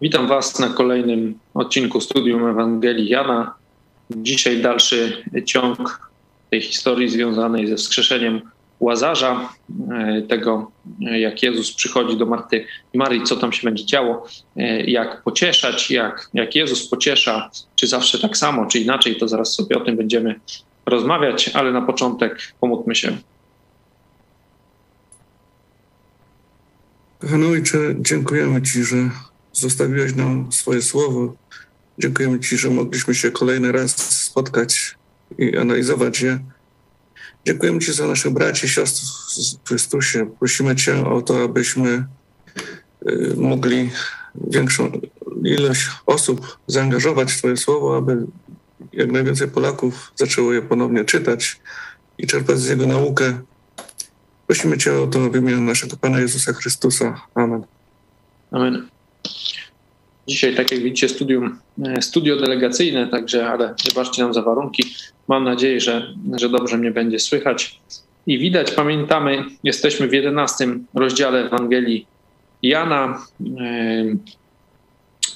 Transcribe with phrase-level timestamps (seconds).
[0.00, 3.54] Witam Was na kolejnym odcinku Studium Ewangelii Jana.
[4.10, 6.10] Dzisiaj dalszy ciąg
[6.50, 8.40] tej historii związanej ze wskrzeszeniem
[8.80, 9.48] Łazarza,
[9.90, 14.84] e, tego jak Jezus przychodzi do Marty i Marii, co tam się będzie działo, e,
[14.84, 19.76] jak pocieszać, jak, jak Jezus pociesza, czy zawsze tak samo, czy inaczej, to zaraz sobie
[19.76, 20.40] o tym będziemy
[20.86, 23.16] rozmawiać, ale na początek pomódlmy się.
[27.18, 28.96] Kochany Ojcze, dziękujemy Ci, że
[29.58, 31.34] zostawiłeś nam swoje słowo.
[31.98, 34.94] Dziękujemy Ci, że mogliśmy się kolejny raz spotkać
[35.38, 36.38] i analizować je.
[37.46, 39.04] Dziękujemy Ci za naszych braci i siostry
[39.64, 40.30] w Chrystusie.
[40.38, 42.06] Prosimy Cię o to, abyśmy
[43.08, 43.90] y, mogli
[44.34, 44.92] większą
[45.44, 48.26] ilość osób zaangażować w Twoje słowo, aby
[48.92, 51.60] jak najwięcej Polaków zaczęło je ponownie czytać
[52.18, 53.38] i czerpać z jego naukę.
[54.46, 57.20] Prosimy Cię o to w imieniu naszego Pana Jezusa Chrystusa.
[57.34, 57.64] Amen.
[58.50, 58.95] Amen.
[60.26, 64.82] Dzisiaj, tak jak widzicie, studium, e, studio delegacyjne, także, ale wybaczcie nam za warunki.
[65.28, 67.80] Mam nadzieję, że, że dobrze mnie będzie słychać
[68.26, 68.70] i widać.
[68.70, 72.06] Pamiętamy, jesteśmy w 11 rozdziale Ewangelii
[72.62, 73.26] Jana.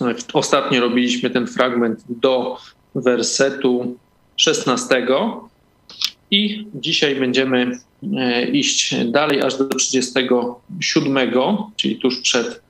[0.00, 2.58] E, ostatnio robiliśmy ten fragment do
[2.94, 3.96] wersetu
[4.36, 5.06] 16
[6.30, 7.78] i dzisiaj będziemy
[8.16, 11.30] e, iść dalej aż do 37,
[11.76, 12.60] czyli tuż przed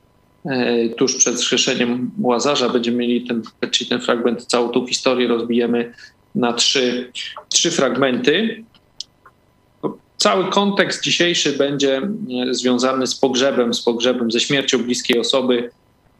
[0.97, 5.93] tuż przed skrzeszeniem Łazarza będziemy mieli ten, czyli ten fragment, całą tą historię rozbijemy
[6.35, 7.11] na trzy,
[7.49, 8.63] trzy fragmenty.
[10.17, 15.69] Cały kontekst dzisiejszy będzie e, związany z pogrzebem, z pogrzebem, ze śmiercią bliskiej osoby,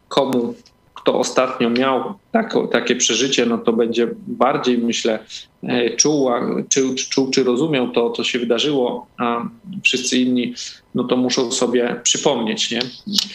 [0.08, 0.56] komu
[1.02, 5.20] kto ostatnio miał tak, takie przeżycie, no to będzie bardziej, myślę,
[5.64, 6.30] e, czuł,
[6.70, 9.46] czy, czuł, czy rozumiał to, co się wydarzyło, a
[9.84, 10.54] wszyscy inni,
[10.96, 12.80] no to muszą sobie przypomnieć, nie?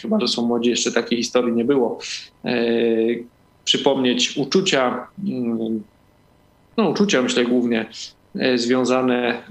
[0.02, 1.98] Chyba, że są młodzi, jeszcze takiej historii nie było.
[2.44, 2.56] E,
[3.64, 5.82] przypomnieć uczucia, mm,
[6.76, 7.86] no uczucia myślę głównie
[8.38, 9.42] e, związane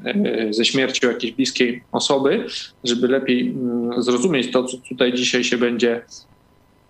[0.50, 2.46] ze śmiercią jakiejś bliskiej osoby,
[2.84, 6.02] żeby lepiej mm, zrozumieć to, co tutaj dzisiaj się będzie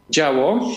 [0.09, 0.71] działo.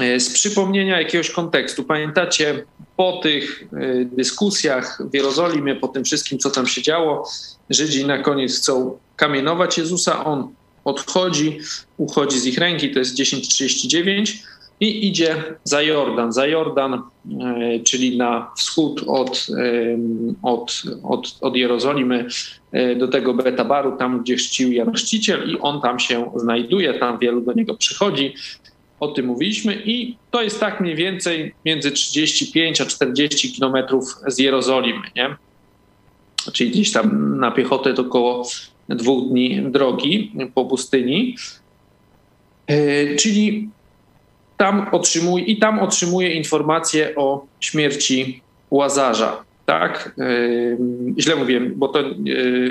[0.00, 1.84] E, z przypomnienia jakiegoś kontekstu.
[1.84, 2.64] Pamiętacie,
[2.96, 7.28] po tych e, dyskusjach w Jerozolimie, po tym wszystkim, co tam się działo,
[7.70, 10.48] Żydzi na koniec chcą kamienować Jezusa, on
[10.84, 11.58] odchodzi,
[11.96, 14.42] uchodzi z ich ręki, to jest 10:39
[14.80, 16.32] i idzie za Jordan.
[16.32, 17.00] Za Jordan, e,
[17.84, 19.46] czyli na wschód od,
[20.42, 22.26] od, od, od Jerozolimy
[22.96, 27.40] do tego Betabaru, tam gdzie chrzcił Jan Chrzciciel i on tam się znajduje, tam wielu
[27.40, 28.34] do niego przychodzi
[29.00, 34.38] o tym mówiliśmy i to jest tak mniej więcej między 35 a 40 kilometrów z
[34.38, 35.36] Jerozolimy, nie?
[36.52, 38.48] Czyli gdzieś tam na piechotę to około
[38.88, 41.36] dwóch dni drogi po pustyni.
[42.66, 43.68] E, czyli
[44.56, 50.14] tam otrzymuje, i tam otrzymuje informacje o śmierci Łazarza tak?
[51.18, 52.04] Źle mówię, bo to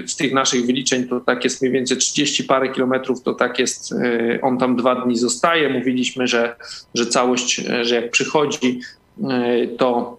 [0.06, 3.94] z tych naszych wyliczeń to tak jest mniej więcej 30 parę kilometrów, to tak jest,
[4.41, 5.69] on tam dwa dni zostaje.
[5.69, 6.56] Mówiliśmy, że,
[6.94, 8.79] że całość, że jak przychodzi,
[9.78, 10.17] to,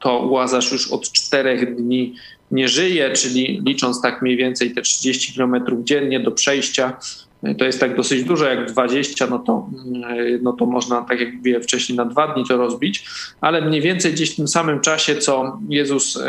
[0.00, 2.14] to Łazarz już od czterech dni
[2.50, 6.98] nie żyje, czyli licząc tak mniej więcej te 30 kilometrów dziennie do przejścia,
[7.58, 9.68] to jest tak dosyć dużo, jak 20, no to,
[10.42, 13.06] no to można, tak jak mówiłem wcześniej, na dwa dni to rozbić,
[13.40, 16.26] ale mniej więcej gdzieś w tym samym czasie, co Jezus, e,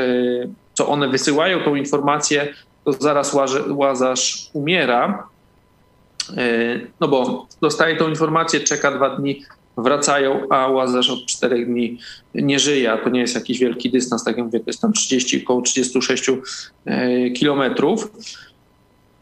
[0.74, 3.36] co one wysyłają tą informację, to zaraz
[3.70, 5.28] Łazarz umiera,
[6.38, 9.42] e, no bo dostaje tą informację, czeka dwa dni,
[9.78, 11.98] wracają, a Łazarz od czterech dni
[12.36, 14.94] nie żyje, a to nie jest jakiś wielki dystans, tak jak mówię, to jest tam
[14.94, 16.30] 30, około 36
[16.86, 18.12] e, kilometrów.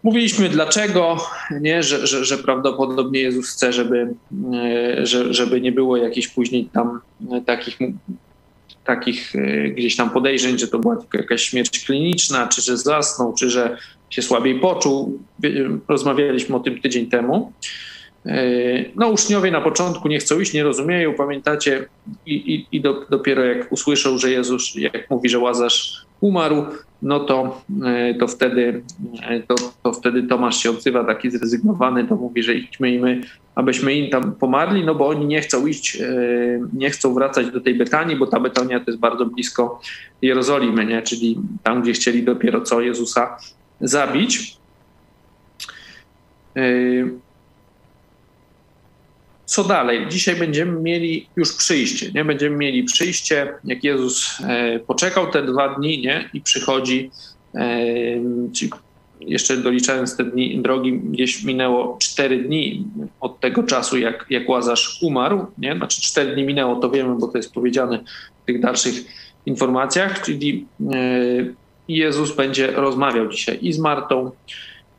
[0.03, 1.17] Mówiliśmy dlaczego,
[1.61, 1.83] nie?
[1.83, 4.13] Że, że, że prawdopodobnie Jezus chce, żeby,
[4.53, 7.01] e, że, żeby nie było jakichś później tam
[7.31, 7.77] e, takich,
[8.85, 13.33] takich e, gdzieś tam podejrzeń, że to była tylko jakaś śmierć kliniczna, czy że zasnął,
[13.33, 13.77] czy że
[14.09, 15.19] się słabiej poczuł.
[15.88, 17.51] Rozmawialiśmy o tym tydzień temu.
[18.95, 21.85] No, uczniowie na początku nie chcą iść, nie rozumieją, pamiętacie,
[22.25, 26.65] i, i, i do, dopiero jak usłyszą, że Jezus, jak mówi, że Łazarz umarł,
[27.01, 28.83] no to, e, to, wtedy,
[29.21, 33.21] e, to, to wtedy Tomasz się odzywa taki zrezygnowany, to mówi, że idźmy i my,
[33.55, 36.07] abyśmy im tam pomarli, no bo oni nie chcą iść, e,
[36.73, 39.81] nie chcą wracać do tej Betanii, bo ta Betania to jest bardzo blisko
[40.21, 41.01] Jerozolimy, nie?
[41.01, 43.37] czyli tam, gdzie chcieli dopiero co Jezusa
[43.81, 44.57] zabić.
[49.53, 50.07] Co dalej?
[50.09, 52.25] Dzisiaj będziemy mieli już przyjście, nie?
[52.25, 56.29] Będziemy mieli przyjście, jak Jezus e, poczekał te dwa dni, nie?
[56.33, 57.11] I przychodzi,
[57.55, 57.69] e,
[59.19, 62.85] jeszcze doliczając te dni drogi, gdzieś minęło 4 dni
[63.19, 65.45] od tego czasu, jak, jak Łazarz umarł.
[65.57, 65.75] Nie?
[65.75, 68.03] Znaczy 4 dni minęło, to wiemy, bo to jest powiedziane
[68.44, 68.95] w tych dalszych
[69.45, 70.65] informacjach, czyli
[71.88, 74.31] Jezus będzie rozmawiał dzisiaj i z Martą,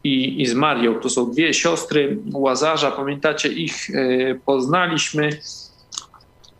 [0.04, 0.94] i, i z Marią.
[1.00, 2.90] To są dwie siostry Łazarza.
[2.90, 3.88] Pamiętacie, ich
[4.44, 5.30] poznaliśmy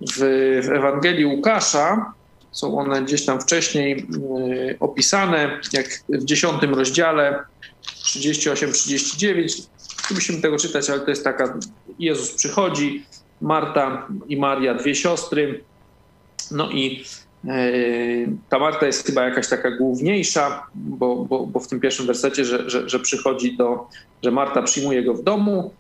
[0.01, 0.19] w,
[0.65, 2.13] w Ewangelii Łukasza.
[2.53, 4.07] Są one gdzieś tam wcześniej
[4.81, 7.45] opisane, jak w dziesiątym rozdziale
[8.05, 9.63] 38-39.
[10.11, 11.59] Nie musimy tego czytać, ale to jest taka,
[11.99, 13.07] Jezus przychodzi,
[13.41, 15.65] Marta i Maria, dwie siostry.
[16.51, 17.24] No i e,
[18.49, 22.71] ta Marta jest chyba jakaś taka główniejsza, bo, bo, bo w tym pierwszym wersecie, że,
[22.71, 23.87] że, że, przychodzi do,
[24.23, 25.71] że Marta przyjmuje go w domu.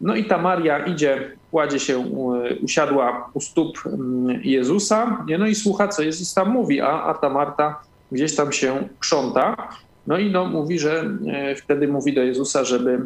[0.00, 5.54] No i ta Maria idzie, kładzie się, e, usiadła u stóp mm, Jezusa, no i
[5.54, 7.80] słucha, co Jezus tam mówi, a, a ta Marta
[8.12, 9.68] gdzieś tam się krząta.
[10.06, 11.10] No i no, mówi, że
[11.56, 13.00] wtedy mówi do Jezusa, żeby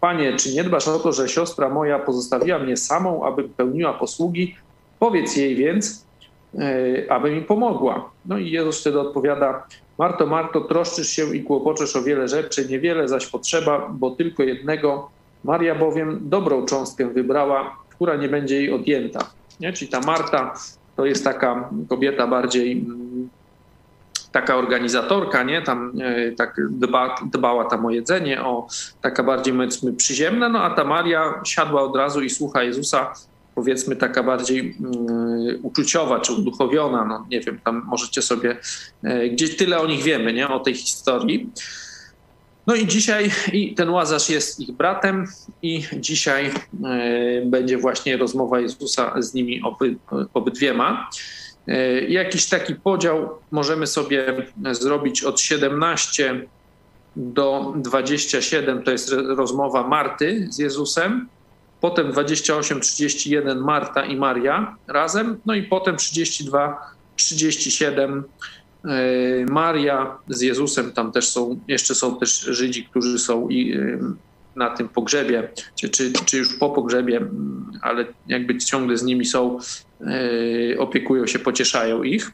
[0.00, 4.56] Panie, czy nie dbasz o to, że siostra moja pozostawiła mnie samą, aby pełniła posługi?
[4.98, 6.04] Powiedz jej więc,
[6.58, 8.10] e, aby mi pomogła.
[8.26, 9.66] No i Jezus wtedy odpowiada,
[9.98, 15.10] Marto, Marto, troszczysz się i kłopoczesz o wiele rzeczy, niewiele zaś potrzeba, bo tylko jednego.
[15.44, 19.20] Maria bowiem dobrą cząstkę wybrała, która nie będzie jej odjęta.
[19.60, 19.72] Nie?
[19.72, 20.54] Czyli ta Marta
[20.96, 23.28] to jest taka kobieta bardziej mm,
[24.32, 28.66] taka organizatorka, nie, tam e, tak dba, dbała tam o jedzenie, o
[29.00, 33.12] taka bardziej powiedzmy przyziemna, no a ta Maria siadła od razu i słucha Jezusa,
[33.60, 38.56] powiedzmy taka bardziej um, uczuciowa czy uduchowiona, no nie wiem, tam możecie sobie,
[39.02, 41.50] e, gdzieś tyle o nich wiemy, nie, o tej historii.
[42.66, 45.26] No i dzisiaj i ten Łazarz jest ich bratem
[45.62, 46.52] i dzisiaj e,
[47.46, 49.96] będzie właśnie rozmowa Jezusa z nimi oby,
[50.34, 51.10] obydwiema.
[51.68, 56.46] E, jakiś taki podział możemy sobie zrobić od 17
[57.16, 61.28] do 27, to jest rozmowa Marty z Jezusem,
[61.80, 66.78] potem 28, 31 Marta i Maria razem, no i potem 32,
[67.16, 68.24] 37
[68.84, 68.90] e,
[69.46, 73.98] Maria z Jezusem, tam też są, jeszcze są też Żydzi, którzy są i e,
[74.56, 77.20] na tym pogrzebie, czy, czy, czy już po pogrzebie,
[77.82, 79.58] ale jakby ciągle z nimi są,
[80.00, 82.32] yy, opiekują się, pocieszają ich.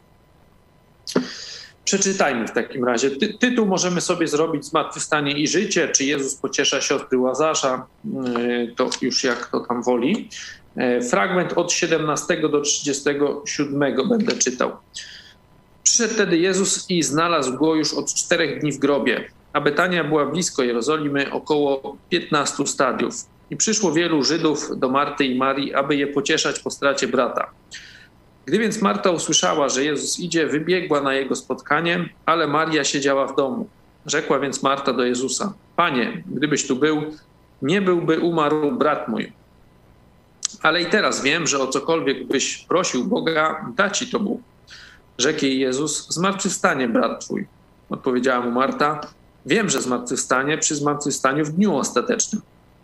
[1.87, 3.11] Przeczytajmy w takim razie.
[3.11, 8.89] Ty, tytuł możemy sobie zrobić Zmartwychwstanie i życie, czy Jezus pociesza siostry Łazarza, yy, to
[9.01, 10.29] już jak to tam woli.
[10.75, 14.71] Yy, fragment od 17 do 37 będę czytał.
[15.83, 20.25] Przyszedł wtedy Jezus i znalazł go już od czterech dni w grobie a Betania była
[20.25, 23.13] blisko Jerozolimy, około 15 stadiów.
[23.49, 27.49] I przyszło wielu Żydów do Marty i Marii, aby je pocieszać po stracie brata.
[28.47, 33.35] Gdy więc Marta usłyszała, że Jezus idzie, wybiegła na jego spotkanie, ale Maria siedziała w
[33.35, 33.67] domu.
[34.05, 37.01] Rzekła więc Marta do Jezusa: Panie, gdybyś tu był,
[37.61, 39.31] nie byłby umarł brat mój.
[40.61, 44.41] Ale i teraz wiem, że o cokolwiek byś prosił Boga, da ci to Bóg.
[45.17, 47.47] Rzekł jej Jezus: Zmartwychwstanie brat twój.
[47.89, 49.01] Odpowiedziała mu Marta:
[49.45, 52.41] Wiem, że zmartwychwstanie przy zmartwychwstaniu w dniu ostatecznym.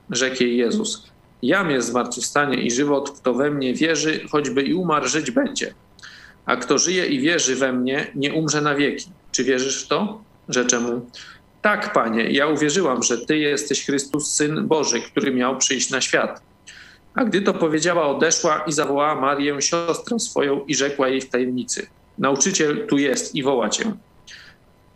[0.10, 1.13] Rzekł jej Jezus.
[1.44, 5.74] Jam jest zmartwychwstanie i żywot, kto we mnie wierzy, choćby i umarł, żyć będzie.
[6.46, 9.10] A kto żyje i wierzy we mnie, nie umrze na wieki.
[9.32, 10.22] Czy wierzysz w to?
[10.50, 11.10] Rzeczę mu.
[11.62, 16.42] Tak, panie, ja uwierzyłam, że ty jesteś Chrystus, syn Boży, który miał przyjść na świat.
[17.16, 21.88] A gdy to powiedziała, odeszła i zawołała Marię, siostrę swoją, i rzekła jej w tajemnicy:
[22.18, 23.92] Nauczyciel tu jest i woła cię.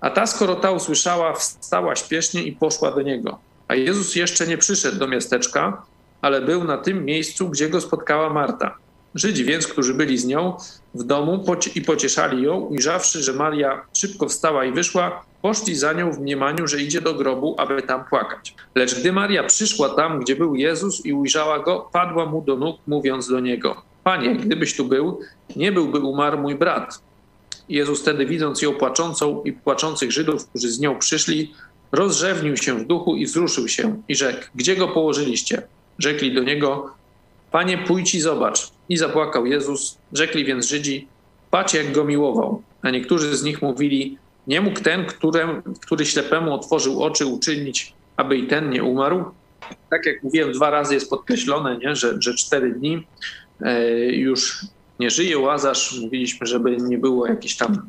[0.01, 3.39] A ta, skoro ta usłyszała, wstała śpiesznie i poszła do niego.
[3.67, 5.83] A Jezus jeszcze nie przyszedł do miasteczka,
[6.21, 8.75] ale był na tym miejscu, gdzie go spotkała Marta.
[9.15, 10.57] Żydzi więc, którzy byli z nią
[10.95, 11.45] w domu
[11.75, 16.67] i pocieszali ją, ujrzawszy, że Maria szybko wstała i wyszła, poszli za nią w mniemaniu,
[16.67, 18.55] że idzie do grobu, aby tam płakać.
[18.75, 22.77] Lecz gdy Maria przyszła tam, gdzie był Jezus i ujrzała go, padła mu do nóg,
[22.87, 25.19] mówiąc do niego: Panie, gdybyś tu był,
[25.55, 27.01] nie byłby umarł mój brat.
[27.69, 31.53] Jezus wtedy, widząc ją płaczącą i płaczących Żydów, którzy z nią przyszli,
[31.91, 35.67] rozrzewnił się w duchu i wzruszył się i rzekł: Gdzie go położyliście?
[35.99, 36.91] Rzekli do niego:
[37.51, 38.71] Panie, pójdź i zobacz.
[38.89, 39.97] I zapłakał Jezus.
[40.13, 41.07] Rzekli więc Żydzi:
[41.51, 42.61] Patrz, jak go miłował.
[42.81, 48.37] A niektórzy z nich mówili: Nie mógł ten, którym, który ślepemu otworzył oczy, uczynić, aby
[48.37, 49.25] i ten nie umarł?
[49.89, 51.95] Tak jak mówiłem, dwa razy jest podkreślone, nie?
[51.95, 53.07] Że, że cztery dni
[53.61, 54.65] e, już
[54.99, 55.99] nie żyje Łazarz.
[56.01, 57.81] Mówiliśmy, żeby nie było jakichś tam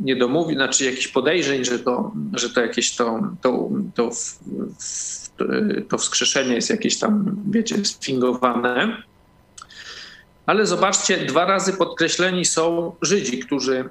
[0.00, 4.10] niedomówień, znaczy jakichś podejrzeń, że to, że to jakieś to, to, to,
[5.88, 9.02] to wskrzeszenie jest jakieś tam, wiecie, sfingowane.
[10.46, 13.88] Ale zobaczcie, dwa razy podkreśleni są Żydzi, którzy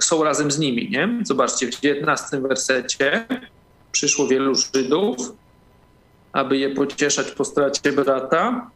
[0.00, 0.90] są razem z nimi.
[0.90, 1.18] Nie?
[1.22, 3.26] Zobaczcie, w 19 wersecie
[3.92, 5.16] przyszło wielu Żydów,
[6.32, 8.70] aby je pocieszać po stracie brata.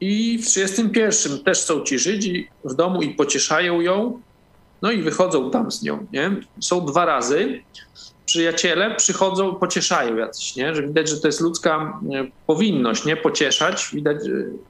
[0.00, 4.20] I w 31 też są ci Żydzi w domu i pocieszają ją,
[4.82, 6.06] no i wychodzą tam z nią.
[6.12, 6.36] Nie?
[6.60, 7.62] Są dwa razy.
[8.26, 10.74] Przyjaciele przychodzą, pocieszają jacyś, nie?
[10.74, 13.16] że widać, że to jest ludzka e, powinność, nie?
[13.16, 13.90] Pocieszać.
[13.92, 14.16] Widać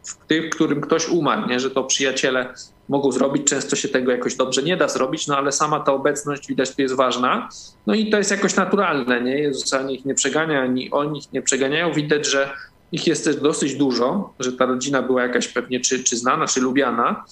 [0.05, 1.61] w tym, którym ktoś umarł, nie?
[1.61, 2.55] że to przyjaciele
[2.89, 3.47] mogą zrobić.
[3.47, 6.83] Często się tego jakoś dobrze nie da zrobić, no ale sama ta obecność widać tu
[6.83, 7.49] jest ważna.
[7.87, 9.39] No i to jest jakoś naturalne, nie?
[9.39, 11.93] Jezus ani ich nie przegania, ani oni ich nie przeganiają.
[11.93, 12.51] Widać, że
[12.93, 16.61] ich jest też dosyć dużo, że ta rodzina była jakaś pewnie czy, czy znana, czy
[16.61, 17.25] lubiana.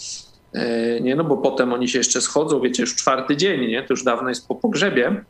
[0.55, 3.83] E, nie, no bo potem oni się jeszcze schodzą, wiecie, już czwarty dzień, nie?
[3.83, 5.25] To już dawno jest po pogrzebie.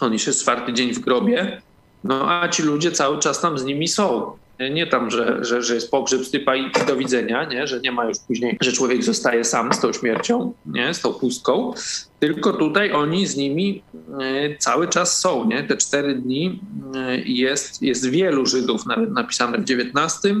[0.00, 1.62] On już jest czwarty dzień w grobie.
[2.04, 4.32] No a ci ludzie cały czas tam z nimi są.
[4.70, 7.66] Nie tam, że, że, że jest pogrzeb stypa i do widzenia, nie?
[7.66, 10.94] że nie ma już później, że człowiek zostaje sam z tą śmiercią, nie?
[10.94, 11.72] z tą pustką,
[12.20, 13.82] tylko tutaj oni z nimi
[14.20, 15.44] e, cały czas są.
[15.44, 15.62] Nie?
[15.62, 16.60] Te cztery dni
[16.94, 20.36] e, jest, jest wielu Żydów, nawet napisane w XIX.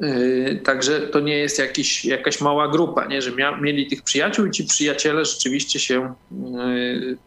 [0.00, 3.22] E, także to nie jest jakiś, jakaś mała grupa, nie?
[3.22, 6.14] że mia, mieli tych przyjaciół i ci przyjaciele rzeczywiście się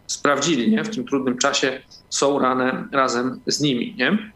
[0.07, 0.71] sprawdzili.
[0.71, 0.83] Nie?
[0.83, 3.95] W tym trudnym czasie są rane razem z nimi.
[3.97, 4.31] Nie?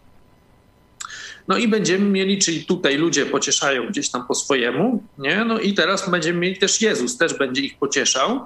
[1.48, 5.46] No i będziemy mieli, czyli tutaj ludzie pocieszają gdzieś tam po swojemu, nie?
[5.46, 8.40] No i teraz będziemy mieli też Jezus, też będzie ich pocieszał.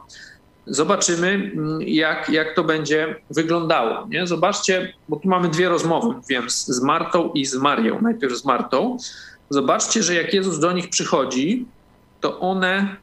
[0.66, 4.08] Zobaczymy, mm, jak, jak to będzie wyglądało.
[4.10, 4.28] Nie?
[4.28, 8.02] Zobaczcie, bo tu mamy dwie rozmowy, wiem, z Martą i z Marią.
[8.02, 8.98] Najpierw z Martą.
[9.50, 11.66] Zobaczcie, że jak Jezus do nich przychodzi,
[12.22, 12.96] to one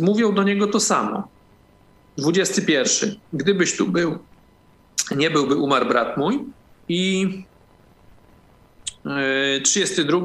[0.00, 1.28] mówią do niego to samo.
[2.18, 3.14] 21.
[3.32, 4.18] Gdybyś tu był,
[5.16, 6.44] nie byłby umarł brat mój.
[6.88, 7.28] I
[9.64, 10.20] 32.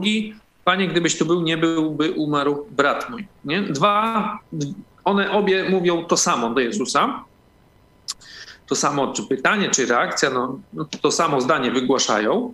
[0.64, 3.28] Panie, gdybyś tu był, nie byłby umarł brat mój.
[3.46, 3.62] Nie?
[3.62, 4.40] Dwa,
[5.04, 7.24] one obie mówią to samo do Jezusa.
[8.68, 12.54] To samo, czy pytanie, czy reakcja, no, no to samo zdanie wygłaszają.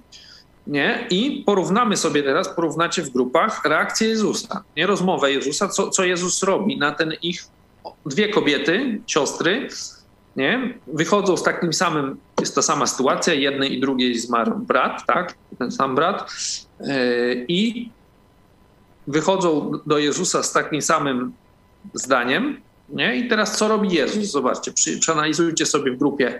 [0.67, 1.07] Nie?
[1.09, 6.43] I porównamy sobie teraz, porównacie w grupach reakcję Jezusa, nie rozmowę Jezusa, co, co Jezus
[6.43, 7.43] robi na ten ich
[8.05, 9.67] dwie kobiety, siostry,
[10.35, 10.79] nie?
[10.87, 15.35] Wychodzą z takim samym, jest ta sama sytuacja, jednej i drugiej zmarł brat, tak?
[15.59, 16.31] Ten sam brat.
[16.79, 17.91] E, I
[19.07, 21.33] wychodzą do Jezusa z takim samym
[21.93, 22.61] zdaniem.
[22.89, 23.15] Nie?
[23.15, 24.31] I teraz co robi Jezus?
[24.31, 26.39] Zobaczcie, przeanalizujcie sobie w grupie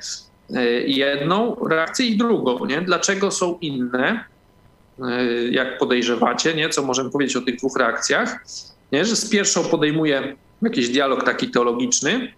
[0.86, 2.66] jedną reakcję i drugą.
[2.66, 2.82] Nie?
[2.82, 4.26] Dlaczego są inne,
[5.00, 6.70] e, jak podejrzewacie, nie?
[6.70, 8.46] co możemy powiedzieć o tych dwóch reakcjach?
[8.92, 9.06] Nie?
[9.06, 12.34] Że z pierwszą podejmuje jakiś dialog taki teologiczny,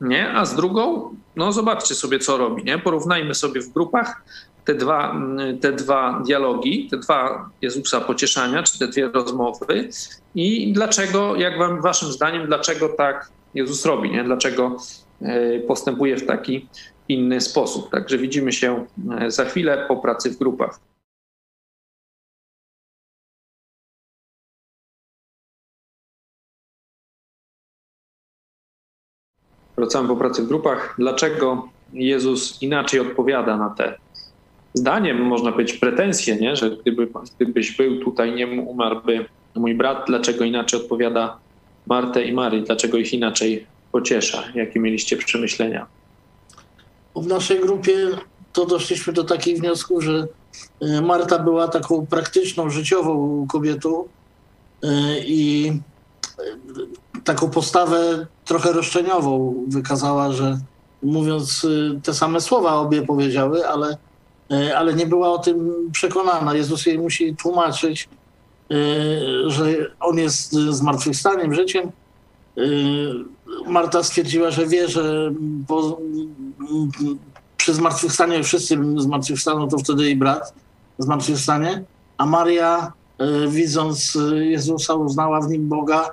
[0.00, 0.32] nie?
[0.32, 2.78] A z drugą, no zobaczcie sobie, co robi, nie?
[2.78, 4.22] Porównajmy sobie w grupach
[4.64, 9.88] te dwa, mm, te dwa dialogi, te dwa Jezusa pocieszania, czy te dwie rozmowy
[10.34, 14.24] i dlaczego, jak wam, waszym zdaniem, dlaczego tak Jezus robi, nie?
[14.24, 14.76] Dlaczego
[15.22, 16.68] e, postępuje w taki
[17.10, 17.90] inny sposób.
[17.90, 18.86] Także widzimy się
[19.20, 20.80] e, za chwilę po pracy w grupach.
[29.80, 33.98] wracamy po pracy w grupach, dlaczego Jezus inaczej odpowiada na te
[34.74, 36.56] zdaniem, można powiedzieć, pretensje, nie?
[36.56, 39.24] że gdyby, gdybyś był tutaj, nie umarłby
[39.54, 41.38] mój brat, dlaczego inaczej odpowiada
[41.86, 44.42] Martę i Marii, dlaczego ich inaczej pociesza?
[44.54, 45.86] Jakie mieliście przemyślenia?
[47.16, 48.08] W naszej grupie
[48.52, 50.26] to doszliśmy do takich wniosków, że
[50.80, 54.04] e, Marta była taką praktyczną, życiową kobietą
[54.82, 54.88] e,
[55.18, 55.72] i
[57.24, 60.58] taką postawę trochę roszczeniową wykazała, że
[61.02, 61.66] mówiąc
[62.02, 63.96] te same słowa obie powiedziały, ale,
[64.76, 66.54] ale nie była o tym przekonana.
[66.54, 68.08] Jezus jej musi tłumaczyć,
[69.46, 69.64] że
[70.00, 71.92] on jest zmartwychwstaniem, życiem.
[73.66, 75.32] Marta stwierdziła, że wie, że
[75.68, 75.98] po,
[77.56, 80.54] przy zmartwychwstaniu wszyscy zmartwychwstaną, to wtedy jej brat
[80.98, 81.84] zmartwychwstanie,
[82.18, 82.92] a Maria
[83.48, 86.10] widząc Jezusa uznała w nim Boga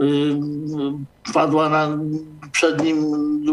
[0.00, 1.98] Y, padła na,
[2.52, 3.04] przed nim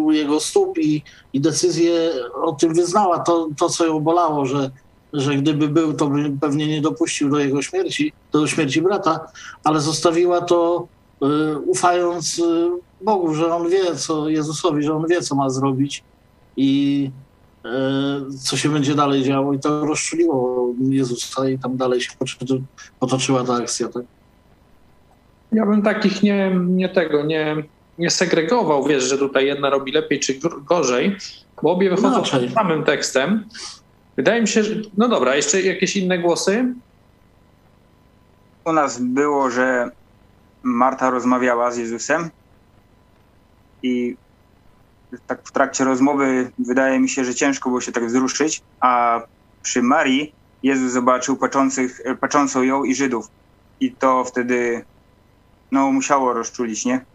[0.05, 3.19] u jego stóp i, i decyzję o tym wyznała.
[3.19, 4.71] To, to, co ją bolało, że,
[5.13, 9.19] że gdyby był, to by pewnie nie dopuścił do jego śmierci, do śmierci brata,
[9.63, 10.87] ale zostawiła to
[11.65, 12.69] ufając y,
[13.01, 16.03] Bogu, że on wie, co Jezusowi, że on wie, co ma zrobić
[16.57, 17.11] i
[18.41, 19.53] co się będzie dalej działo.
[19.53, 22.11] I to rozczuliło Jezusa i tam dalej się
[22.99, 23.87] potoczyła ta akcja.
[23.87, 24.03] Tak?
[25.51, 27.55] Ja bym takich nie, nie tego, nie,
[27.97, 31.15] nie segregował, wiesz, że tutaj jedna robi lepiej czy gorzej,
[31.63, 33.45] bo obie wychodzą no, tym samym tekstem.
[34.17, 34.75] Wydaje mi się, że.
[34.97, 36.73] No dobra, jeszcze jakieś inne głosy?
[38.65, 39.91] U nas było, że
[40.67, 42.29] Marta rozmawiała z Jezusem,
[43.83, 44.17] i
[45.27, 49.21] tak w trakcie rozmowy wydaje mi się, że ciężko było się tak wzruszyć, a
[49.63, 50.33] przy Marii
[50.63, 53.27] Jezus zobaczył patrzących, patrzącą ją i Żydów.
[53.79, 54.85] I to wtedy
[55.71, 57.05] no, musiało rozczulić, nie?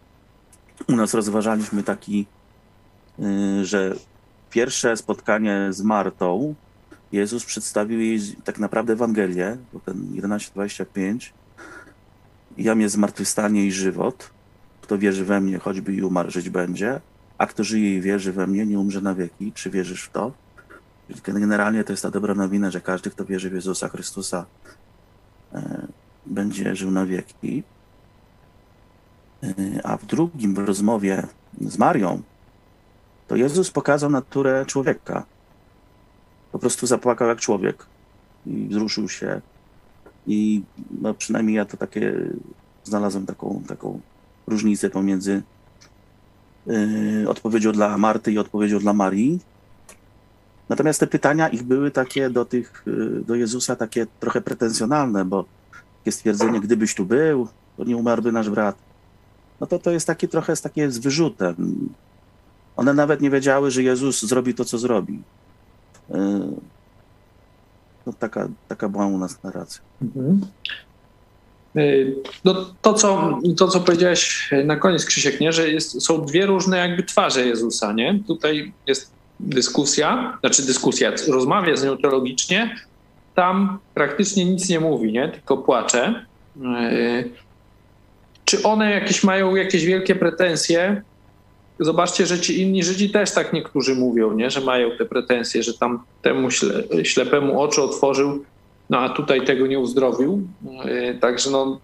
[0.88, 2.26] U nas rozważaliśmy taki,
[3.18, 3.94] y, że
[4.50, 6.54] pierwsze spotkanie z Martą
[7.12, 11.32] Jezus przedstawił jej tak naprawdę Ewangelię, bo ten 11:25
[12.58, 14.30] Jam jest zmartwychwstanie i żywot.
[14.80, 17.00] Kto wierzy we mnie, choćby i umarł, żyć będzie.
[17.38, 19.52] A kto żyje i wierzy we mnie, nie umrze na wieki.
[19.52, 20.32] Czy wierzysz w to?
[21.24, 24.46] Generalnie to jest ta dobra nowina, że każdy, kto wierzy w Jezusa Chrystusa,
[25.54, 25.86] e,
[26.26, 27.62] będzie żył na wieki.
[29.42, 29.54] E,
[29.84, 31.26] a w drugim, w rozmowie
[31.60, 32.22] z Marią,
[33.28, 35.24] to Jezus pokazał naturę człowieka.
[36.52, 37.86] Po prostu zapłakał jak człowiek
[38.46, 39.40] i wzruszył się.
[40.26, 40.62] I
[41.00, 42.14] no, przynajmniej ja to takie
[42.84, 44.00] znalazłem taką, taką
[44.46, 45.42] różnicę pomiędzy
[46.66, 49.40] yy, odpowiedzią dla Marty i odpowiedzią dla Marii.
[50.68, 55.44] Natomiast te pytania ich były takie do tych, yy, do Jezusa takie trochę pretensjonalne, bo
[55.98, 58.76] takie stwierdzenie, gdybyś tu był, to nie umarłby nasz brat.
[59.60, 61.88] No to to jest takie trochę takie z wyrzutem.
[62.76, 65.22] One nawet nie wiedziały, że Jezus zrobi to, co zrobi.
[66.10, 66.16] Yy,
[68.06, 69.80] no taka, taka była u nas narracja.
[70.02, 70.40] Mhm.
[71.76, 75.52] Y, no, to, co, to, co powiedziałeś na koniec, Krzysiek, nie?
[75.52, 77.92] że jest, są dwie różne jakby twarze Jezusa.
[77.92, 78.18] Nie?
[78.26, 82.76] Tutaj jest dyskusja, znaczy dyskusja, rozmawia z nią teologicznie,
[83.34, 85.28] tam praktycznie nic nie mówi, nie?
[85.28, 86.26] tylko płacze.
[86.56, 87.30] Y,
[88.44, 91.02] czy one jakieś mają jakieś wielkie pretensje?
[91.80, 94.50] Zobaczcie, że ci inni Żydzi też tak niektórzy mówią, nie?
[94.50, 98.44] że mają te pretensje, że tam temu śle, ślepemu oczy otworzył,
[98.90, 100.42] no a tutaj tego nie uzdrowił.
[100.84, 101.80] E, także no,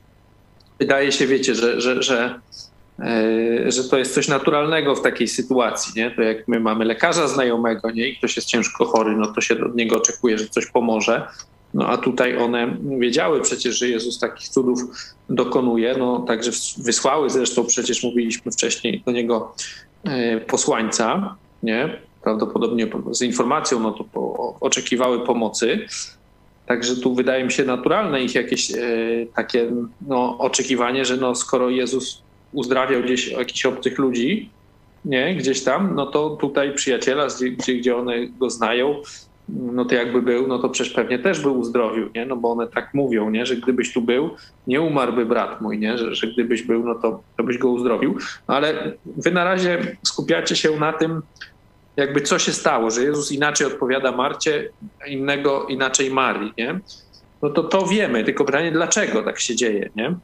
[0.78, 2.40] wydaje się, wiecie, że, że, że,
[2.98, 5.92] e, że to jest coś naturalnego w takiej sytuacji.
[5.96, 6.10] Nie?
[6.10, 8.08] To jak my mamy lekarza znajomego nie?
[8.08, 11.28] i ktoś jest ciężko chory, no to się od niego oczekuje, że coś pomoże.
[11.74, 14.80] No a tutaj one wiedziały przecież, że Jezus takich cudów
[15.30, 19.54] dokonuje, no także wysłały zresztą przecież mówiliśmy wcześniej do niego
[20.04, 21.98] e, posłańca, nie?
[22.22, 25.86] Prawdopodobnie z informacją, no to po, oczekiwały pomocy.
[26.66, 28.78] Także tu wydaje mi się naturalne ich jakieś e,
[29.34, 29.70] takie
[30.06, 34.50] no, oczekiwanie, że no, skoro Jezus uzdrawiał gdzieś jakichś obcych ludzi,
[35.04, 37.26] nie, gdzieś tam, no to tutaj przyjaciela,
[37.58, 39.02] gdzie, gdzie one go znają,
[39.48, 42.26] no to jakby był, no to przecież pewnie też był uzdrowił, nie?
[42.26, 43.46] No bo one tak mówią, nie?
[43.46, 44.30] Że gdybyś tu był,
[44.66, 45.98] nie umarłby brat mój, nie?
[45.98, 48.18] Że, że gdybyś był, no to, to byś go uzdrowił.
[48.48, 51.22] No ale wy na razie skupiacie się na tym,
[51.96, 54.70] jakby co się stało, że Jezus inaczej odpowiada Marcie,
[55.06, 56.80] innego inaczej Marii, nie?
[57.42, 60.14] No to to wiemy, tylko pytanie, dlaczego tak się dzieje, nie?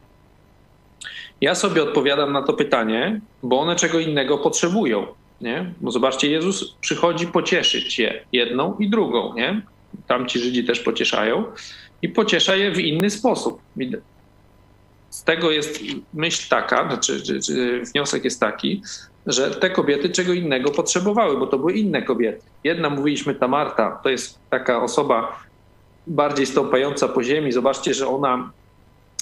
[1.41, 5.07] Ja sobie odpowiadam na to pytanie, bo one czego innego potrzebują,
[5.45, 5.73] nie?
[5.81, 9.63] Bo zobaczcie, Jezus przychodzi pocieszyć je, jedną i drugą, nie?
[10.07, 11.45] Tam ci Żydzi też pocieszają
[12.03, 13.61] i pociesza je w inny sposób.
[15.11, 15.81] Z tego jest
[16.15, 17.23] myśl taka, znaczy
[17.93, 18.83] wniosek jest taki,
[19.27, 22.43] że te kobiety czego innego potrzebowały, bo to były inne kobiety.
[22.65, 25.43] Jedna, mówiliśmy, ta Marta, to jest taka osoba
[26.07, 27.53] bardziej stąpająca po ziemi.
[27.53, 28.51] Zobaczcie, że ona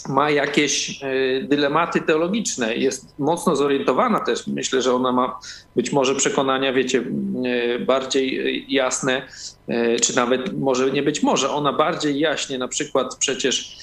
[0.09, 4.47] ma jakieś e, dylematy teologiczne, jest mocno zorientowana też.
[4.47, 5.39] Myślę, że ona ma
[5.77, 7.05] być może przekonania, wiecie,
[7.45, 9.23] e, bardziej jasne,
[9.69, 13.77] e, czy nawet może nie być może, ona bardziej jaśnie na przykład przecież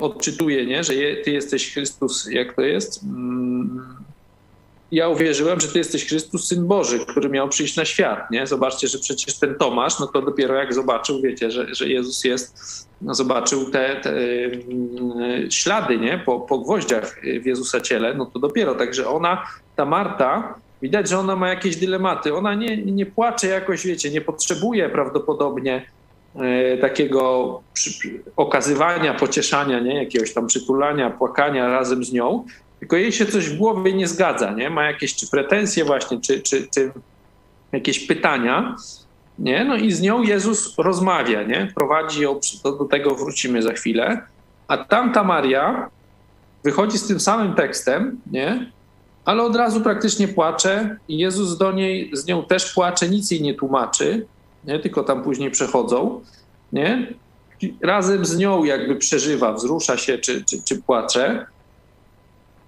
[0.00, 0.92] odczytuje, nie, że
[1.24, 3.00] ty jesteś Chrystus, jak to jest?
[4.94, 8.46] Ja uwierzyłem, że ty jesteś Chrystus, Syn Boży, który miał przyjść na świat, nie?
[8.46, 12.56] Zobaczcie, że przecież ten Tomasz, no to dopiero jak zobaczył, wiecie, że, że Jezus jest,
[13.02, 16.18] no zobaczył te, te mm, ślady, nie?
[16.18, 18.74] Po, po gwoździach w Jezusa ciele, no to dopiero.
[18.74, 22.34] Także ona, ta Marta, widać, że ona ma jakieś dylematy.
[22.34, 25.86] Ona nie, nie płacze jakoś, wiecie, nie potrzebuje prawdopodobnie
[26.36, 27.60] e, takiego
[28.36, 29.94] okazywania, pocieszania, nie?
[29.94, 32.44] jakiegoś tam przytulania, płakania razem z nią,
[32.84, 34.70] tylko jej się coś w głowie nie zgadza, nie?
[34.70, 36.92] Ma jakieś czy pretensje właśnie, czy, czy, czy
[37.72, 38.76] jakieś pytania,
[39.38, 39.64] nie?
[39.64, 41.72] No i z nią Jezus rozmawia, nie?
[41.74, 44.22] Prowadzi ją, do, do tego wrócimy za chwilę,
[44.68, 45.90] a tamta Maria
[46.64, 48.72] wychodzi z tym samym tekstem, nie?
[49.24, 53.42] Ale od razu praktycznie płacze i Jezus do niej, z nią też płacze, nic jej
[53.42, 54.26] nie tłumaczy,
[54.64, 54.78] nie?
[54.78, 56.20] Tylko tam później przechodzą,
[56.72, 57.14] nie?
[57.82, 61.46] Razem z nią jakby przeżywa, wzrusza się czy, czy, czy płacze,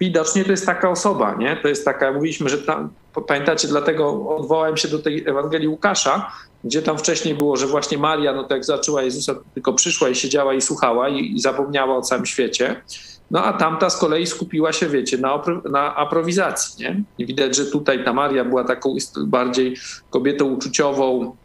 [0.00, 1.56] widocznie to jest taka osoba, nie?
[1.56, 2.90] To jest taka, mówiliśmy, że tam,
[3.28, 6.32] pamiętacie, dlatego odwołałem się do tej Ewangelii Łukasza,
[6.64, 10.14] gdzie tam wcześniej było, że właśnie Maria, no to jak zaczęła Jezusa, tylko przyszła i
[10.14, 12.82] siedziała i słuchała i, i zapomniała o całym świecie.
[13.30, 17.02] no a tamta z kolei skupiła się, wiecie, na, na aprowizacji, nie?
[17.18, 19.76] I widać, że tutaj ta Maria była taką bardziej
[20.10, 21.36] kobietą uczuciową,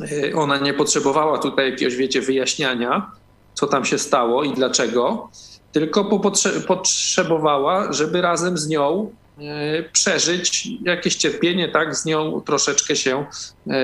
[0.00, 3.10] y, ona nie potrzebowała tutaj jakiegoś, wiecie, wyjaśniania,
[3.54, 5.28] co tam się stało i dlaczego,
[5.74, 6.20] tylko
[6.66, 9.10] potrzebowała, żeby razem z nią
[9.40, 13.24] E, przeżyć jakieś cierpienie, tak, z nią troszeczkę się,
[13.70, 13.76] e,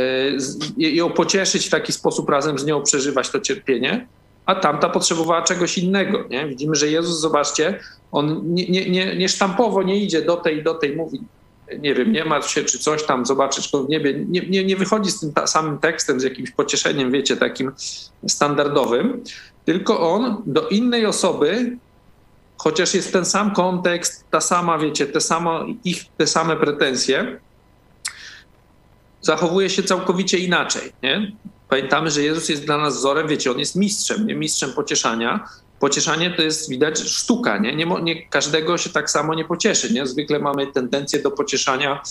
[0.78, 4.06] ją pocieszyć w taki sposób, razem z nią przeżywać to cierpienie,
[4.46, 6.24] a tamta potrzebowała czegoś innego.
[6.30, 6.46] Nie?
[6.46, 7.80] Widzimy, że Jezus, zobaczcie,
[8.12, 11.20] on nie, nie, nie, nie sztampowo nie idzie do tej, do tej, mówi,
[11.78, 14.24] nie wiem, nie martw się, czy coś tam, zobaczysz to w niebie.
[14.28, 17.72] Nie, nie, nie wychodzi z tym samym tekstem, z jakimś pocieszeniem, wiecie, takim
[18.26, 19.24] standardowym,
[19.64, 21.76] tylko on do innej osoby
[22.62, 27.40] chociaż jest ten sam kontekst, ta sama, wiecie, te, samo, ich, te same pretensje,
[29.20, 30.92] zachowuje się całkowicie inaczej.
[31.02, 31.32] Nie?
[31.68, 35.48] Pamiętamy, że Jezus jest dla nas wzorem, wiecie, on jest mistrzem, nie mistrzem pocieszania.
[35.80, 37.76] Pocieszanie to jest, widać, sztuka, nie?
[37.76, 39.92] Nie, nie każdego się tak samo nie pocieszy.
[39.92, 40.06] Nie?
[40.06, 42.02] Zwykle mamy tendencję do pocieszania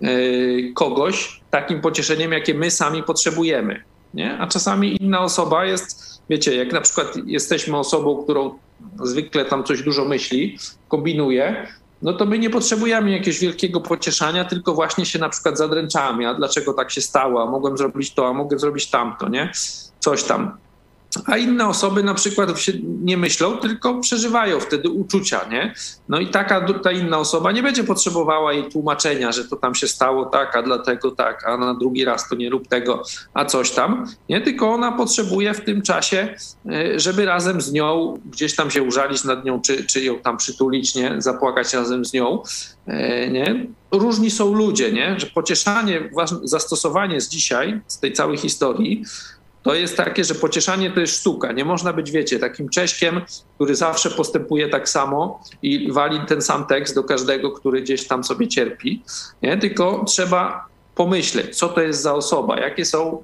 [0.00, 3.82] yy, kogoś takim pocieszeniem, jakie my sami potrzebujemy.
[4.14, 4.38] Nie?
[4.38, 8.58] A czasami inna osoba jest, wiecie, jak na przykład jesteśmy osobą, którą
[9.02, 11.66] zwykle tam coś dużo myśli, kombinuje,
[12.02, 16.34] no to my nie potrzebujemy jakiegoś wielkiego pocieszania, tylko właśnie się na przykład zadręczamy, a
[16.34, 19.52] dlaczego tak się stało, a mogłem zrobić to, a mogę zrobić tamto, nie?
[20.00, 20.56] Coś tam
[21.26, 22.50] a inne osoby na przykład
[22.82, 25.74] nie myślą, tylko przeżywają wtedy uczucia, nie?
[26.08, 29.88] No i taka ta inna osoba nie będzie potrzebowała jej tłumaczenia, że to tam się
[29.88, 33.02] stało tak, a dlatego tak, a na drugi raz to nie rób tego,
[33.34, 34.40] a coś tam, nie?
[34.40, 36.34] Tylko ona potrzebuje w tym czasie,
[36.70, 40.36] e, żeby razem z nią gdzieś tam się użalić nad nią, czy, czy ją tam
[40.36, 41.14] przytulić, nie?
[41.18, 42.42] Zapłakać razem z nią,
[42.86, 43.66] e, nie?
[43.92, 45.20] Różni są ludzie, nie?
[45.20, 46.10] Że pocieszanie,
[46.42, 49.04] zastosowanie z dzisiaj, z tej całej historii,
[49.62, 51.52] to jest takie, że pocieszanie to jest sztuka.
[51.52, 53.20] Nie można być, wiecie, takim cześkiem,
[53.54, 58.24] który zawsze postępuje tak samo i wali ten sam tekst do każdego, który gdzieś tam
[58.24, 59.02] sobie cierpi.
[59.42, 59.58] Nie?
[59.58, 63.22] Tylko trzeba pomyśleć, co to jest za osoba, jakie są,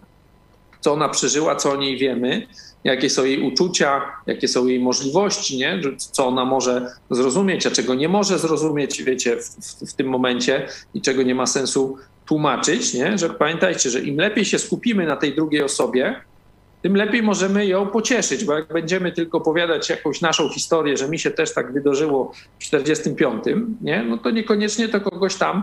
[0.81, 2.46] co ona przeżyła, co o niej wiemy,
[2.85, 5.81] jakie są jej uczucia, jakie są jej możliwości, nie?
[5.96, 10.68] co ona może zrozumieć, a czego nie może zrozumieć, wiecie, w, w, w tym momencie
[10.94, 11.98] i czego nie ma sensu
[12.29, 13.19] tłumaczyć, nie?
[13.19, 16.21] że pamiętajcie, że im lepiej się skupimy na tej drugiej osobie,
[16.83, 21.19] tym lepiej możemy ją pocieszyć, bo jak będziemy tylko opowiadać jakąś naszą historię, że mi
[21.19, 23.45] się też tak wydarzyło w 45,
[23.81, 24.03] nie?
[24.03, 25.62] no to niekoniecznie to kogoś tam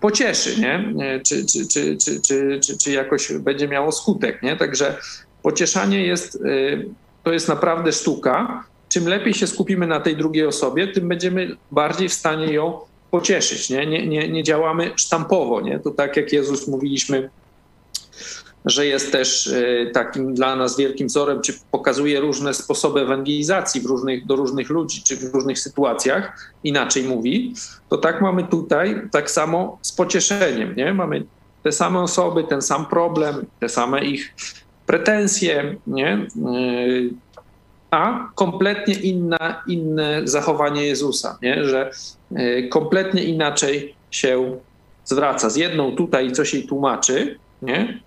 [0.00, 0.94] pocieszy, nie?
[1.26, 4.42] Czy, czy, czy, czy, czy, czy, czy jakoś będzie miało skutek.
[4.42, 4.56] Nie?
[4.56, 4.96] Także
[5.42, 6.88] pocieszanie jest, y,
[7.22, 8.64] to jest naprawdę sztuka.
[8.88, 13.70] Czym lepiej się skupimy na tej drugiej osobie, tym będziemy bardziej w stanie ją pocieszyć.
[13.70, 15.60] Nie, nie, nie, nie działamy sztampowo.
[15.60, 15.78] Nie?
[15.78, 17.30] To tak jak Jezus mówiliśmy
[18.64, 23.86] że jest też e, takim dla nas wielkim wzorem, czy pokazuje różne sposoby ewangelizacji w
[23.86, 27.54] różnych, do różnych ludzi, czy w różnych sytuacjach, inaczej mówi,
[27.88, 30.76] to tak mamy tutaj, tak samo z pocieszeniem.
[30.76, 30.94] Nie?
[30.94, 31.24] Mamy
[31.62, 34.34] te same osoby, ten sam problem, te same ich
[34.86, 36.26] pretensje, nie?
[37.92, 41.64] E, a kompletnie inna, inne zachowanie Jezusa, nie?
[41.64, 41.90] że
[42.34, 44.56] e, kompletnie inaczej się
[45.04, 45.50] zwraca.
[45.50, 48.00] Z jedną tutaj coś jej tłumaczy, nie?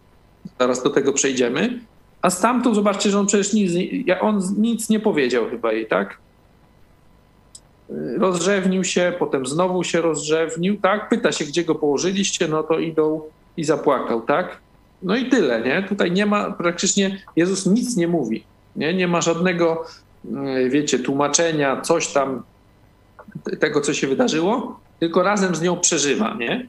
[0.60, 1.80] Zaraz do tego przejdziemy.
[2.22, 3.72] A stamtąd zobaczcie, że on przecież nic,
[4.22, 6.18] on nic nie powiedział chyba jej, tak?
[8.18, 11.10] Rozrzewnił się, potem znowu się rozrzewnił, tak?
[11.10, 13.22] Pyta się, gdzie go położyliście, no to idą
[13.58, 14.58] i zapłakał, tak?
[15.04, 15.84] No i tyle, nie?
[15.84, 18.44] Tutaj nie ma, praktycznie Jezus nic nie mówi,
[18.76, 18.94] nie?
[18.94, 19.86] Nie ma żadnego,
[20.26, 22.44] mm, wiecie, tłumaczenia, coś tam,
[23.60, 26.68] tego, co się wydarzyło, tylko razem z nią przeżywa, nie?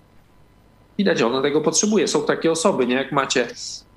[0.98, 2.08] Widać, ona tego potrzebuje.
[2.08, 2.94] Są takie osoby, nie?
[2.94, 3.48] Jak macie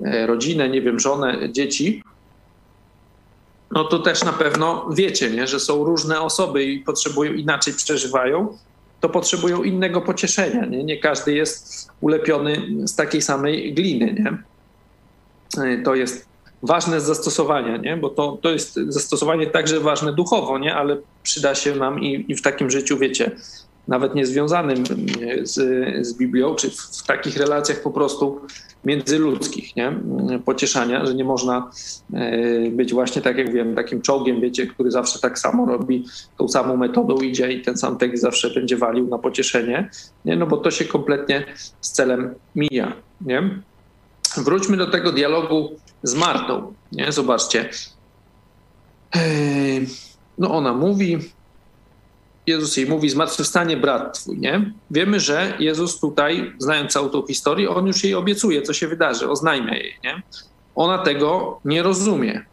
[0.05, 2.01] e, rodzinę, nie wiem, żonę, dzieci,
[3.71, 5.47] no to też na pewno wiecie, nie?
[5.47, 8.57] że są różne osoby i potrzebują inaczej przeżywają,
[9.01, 10.65] to potrzebują innego pocieszenia.
[10.65, 14.15] Nie, nie każdy jest ulepiony z takiej samej gliny.
[14.19, 15.63] Nie?
[15.63, 16.27] E, to jest
[16.63, 17.97] ważne z zastosowania, nie?
[17.97, 20.75] bo to, to jest zastosowanie także ważne duchowo, nie?
[20.75, 23.31] ale przyda się nam i, i w takim życiu, wiecie,
[23.87, 24.83] nawet niezwiązanym
[25.43, 25.53] z,
[26.07, 28.41] z Biblią, czy w, w, takich relacjach po prostu
[28.85, 29.93] międzyludzkich, nie?
[30.45, 31.71] pocieszania, że nie można
[32.13, 36.05] e, być właśnie, tak jak wiem, takim czołgiem, wiecie, który zawsze tak samo robi,
[36.37, 39.89] tą samą metodą idzie i ten sam tekst zawsze będzie walił na pocieszenie,
[40.25, 40.35] nie?
[40.35, 41.45] no bo to się kompletnie
[41.81, 42.93] z celem mija.
[43.21, 43.49] Nie?
[44.37, 45.69] Wróćmy do tego dialogu
[46.05, 46.73] z Martą.
[46.91, 47.11] Nie?
[47.11, 47.69] Zobaczcie.
[50.37, 51.17] No ona mówi,
[52.47, 54.71] Jezus jej mówi, zmartwychwstanie brat twój, nie?
[54.91, 59.29] Wiemy, że Jezus tutaj, znając całą tą historię, on już jej obiecuje, co się wydarzy,
[59.29, 60.21] oznajmia jej, nie?
[60.75, 62.45] Ona tego nie rozumie,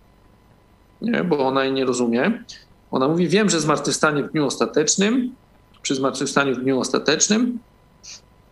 [1.00, 1.24] nie?
[1.24, 2.44] Bo ona jej nie rozumie.
[2.90, 5.34] Ona mówi, wiem, że zmartwychwstanie w dniu ostatecznym,
[5.82, 7.58] przy zmartwychwstaniu w dniu ostatecznym.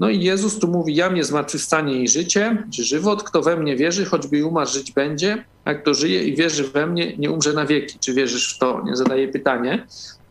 [0.01, 3.77] No i Jezus tu mówi, ja mnie zmartwychwstanie i życie, czy żywot, kto we mnie
[3.77, 7.53] wierzy, choćby i umarł, żyć będzie, a kto żyje i wierzy we mnie, nie umrze
[7.53, 7.99] na wieki.
[7.99, 8.83] Czy wierzysz w to?
[8.85, 9.87] Nie zadaje pytanie.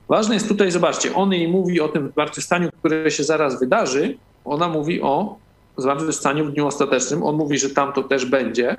[0.07, 4.17] Ważne jest tutaj, zobaczcie, on jej mówi o tym zmartwychwstaniu, które się zaraz wydarzy.
[4.45, 5.37] Ona mówi o
[5.77, 7.23] zmartwychwstaniu w dniu ostatecznym.
[7.23, 8.77] On mówi, że tam to też będzie.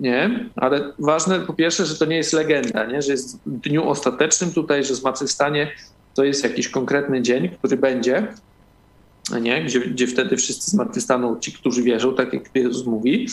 [0.00, 3.02] Nie, ale ważne po pierwsze, że to nie jest legenda, nie?
[3.02, 5.72] że jest w dniu ostatecznym tutaj, że zmartwychwstanie
[6.14, 8.28] to jest jakiś konkretny dzień, który będzie,
[9.40, 9.64] nie?
[9.64, 13.26] Gdzie, gdzie wtedy wszyscy zmartwychwstaną ci, którzy wierzą, tak jak Jezus mówi,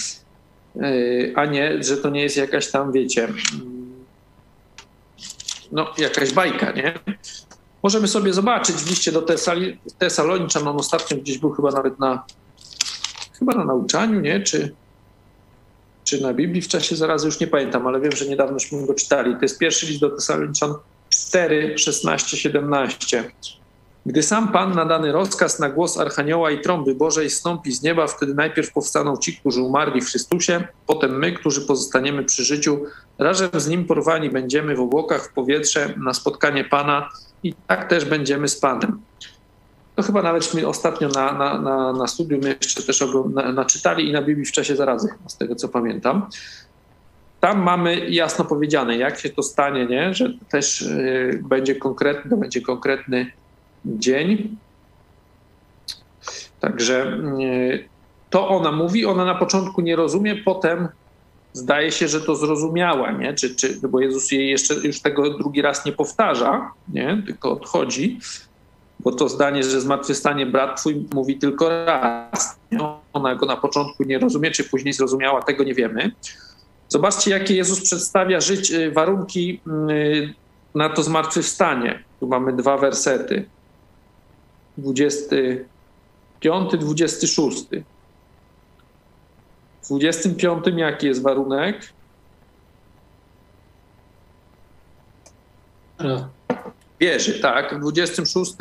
[0.75, 3.27] yy, a nie, że to nie jest jakaś tam, wiecie,
[5.71, 6.93] no jakaś bajka, nie?
[7.83, 12.25] Możemy sobie zobaczyć w liście do Tesali, Tesaloniczan, on ostatnio gdzieś był chyba nawet na,
[13.39, 14.39] chyba na nauczaniu, nie?
[14.39, 14.75] Czy,
[16.03, 19.35] czy na Biblii w czasie zarazy, już nie pamiętam, ale wiem, że niedawnośmy go czytali.
[19.35, 20.73] To jest pierwszy list do Tesaloniczan
[21.09, 23.31] 4, 16, 17.
[24.05, 28.33] Gdy sam Pan nadany rozkaz na głos Archanioła i trąby Bożej stąpi z nieba, wtedy
[28.33, 32.83] najpierw powstaną ci, którzy umarli w Chrystusie, potem my, którzy pozostaniemy przy życiu,
[33.17, 37.09] razem z Nim porwani będziemy w obłokach w powietrze na spotkanie Pana
[37.43, 39.01] i tak też będziemy z Panem.
[39.95, 44.21] To chyba nawetśmy ostatnio na, na, na, na studium jeszcze też na, naczytali i na
[44.21, 46.27] Biblii w czasie zarazy, z tego co pamiętam.
[47.39, 50.13] Tam mamy jasno powiedziane, jak się to stanie, nie?
[50.13, 53.31] że też y, będzie konkretny, będzie konkretny
[53.85, 54.57] dzień.
[56.59, 57.89] Także y,
[58.29, 60.87] to ona mówi, ona na początku nie rozumie, potem
[61.53, 63.33] zdaje się, że to zrozumiała, nie?
[63.33, 67.23] Czy, czy, bo Jezus jej jeszcze już tego drugi raz nie powtarza, nie?
[67.25, 68.19] tylko odchodzi,
[68.99, 72.59] bo to zdanie, że zmartwychwstanie brat twój mówi tylko raz.
[72.71, 72.79] Nie?
[73.13, 76.11] Ona go na początku nie rozumie, czy później zrozumiała, tego nie wiemy.
[76.89, 80.33] Zobaczcie, jakie Jezus przedstawia żyć, y, warunki y,
[80.75, 82.03] na to zmartwychwstanie.
[82.19, 83.45] Tu mamy dwa wersety.
[84.77, 87.65] 25, 26.
[89.83, 91.93] W 25 jaki jest warunek?
[96.99, 97.75] Wierzy, tak.
[97.75, 98.53] W 26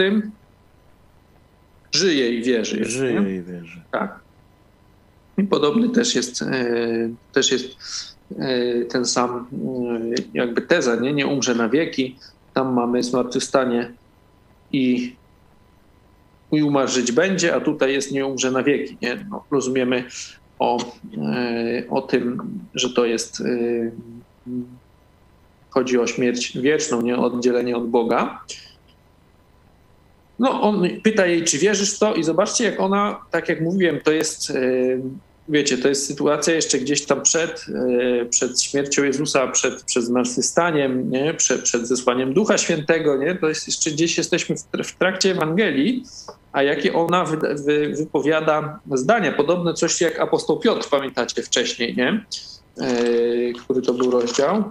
[1.92, 2.84] żyje i wierzy.
[2.84, 3.34] Żyje nie?
[3.34, 3.82] i wierzy.
[3.90, 4.20] Tak.
[5.38, 6.66] I podobny też jest, e,
[7.32, 7.68] też jest
[8.38, 11.12] e, ten sam e, jakby teza, nie?
[11.12, 12.18] nie umrze na wieki.
[12.54, 13.92] Tam mamy zmartwychwstanie
[14.72, 15.16] i
[16.56, 18.96] i umarł żyć będzie, a tutaj jest nie umrze na wieki.
[19.02, 19.26] Nie?
[19.30, 20.04] No, rozumiemy
[20.58, 20.78] o,
[21.90, 22.38] o tym,
[22.74, 23.42] że to jest
[25.70, 28.40] chodzi o śmierć wieczną, nie oddzielenie od Boga.
[30.38, 34.00] No, on pyta jej, czy wierzysz w to, i zobaczcie, jak ona, tak jak mówiłem,
[34.00, 34.52] to jest,
[35.48, 37.66] wiecie, to jest sytuacja jeszcze gdzieś tam przed,
[38.30, 41.34] przed śmiercią Jezusa, przed, przed zmartwychwstaniem, nie?
[41.34, 43.34] Przed, przed zesłaniem Ducha Świętego, nie?
[43.34, 46.04] To jest jeszcze gdzieś jesteśmy w trakcie Ewangelii,
[46.52, 49.32] a jakie ona wy, wy, wypowiada zdania.
[49.32, 52.24] Podobne coś jak apostoł Piotr, pamiętacie wcześniej, nie?
[53.64, 54.64] Który to był rozdział.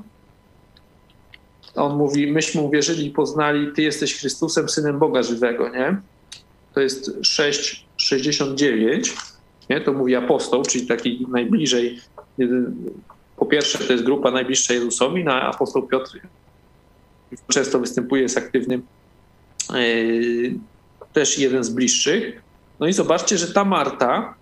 [1.76, 5.98] On mówi, myśmy uwierzyli i poznali, Ty jesteś Chrystusem, Synem Boga żywego, nie?
[6.74, 9.33] To jest 6,69,
[9.70, 9.82] nie?
[9.82, 12.00] To mówi apostoł, czyli taki najbliżej,
[13.38, 16.20] po pierwsze to jest grupa najbliższa Jezusowi, no a apostoł Piotr
[17.48, 18.84] często występuje, jest aktywnym,
[19.74, 20.54] yy,
[21.14, 22.42] też jeden z bliższych.
[22.80, 24.34] No i zobaczcie, że ta Marta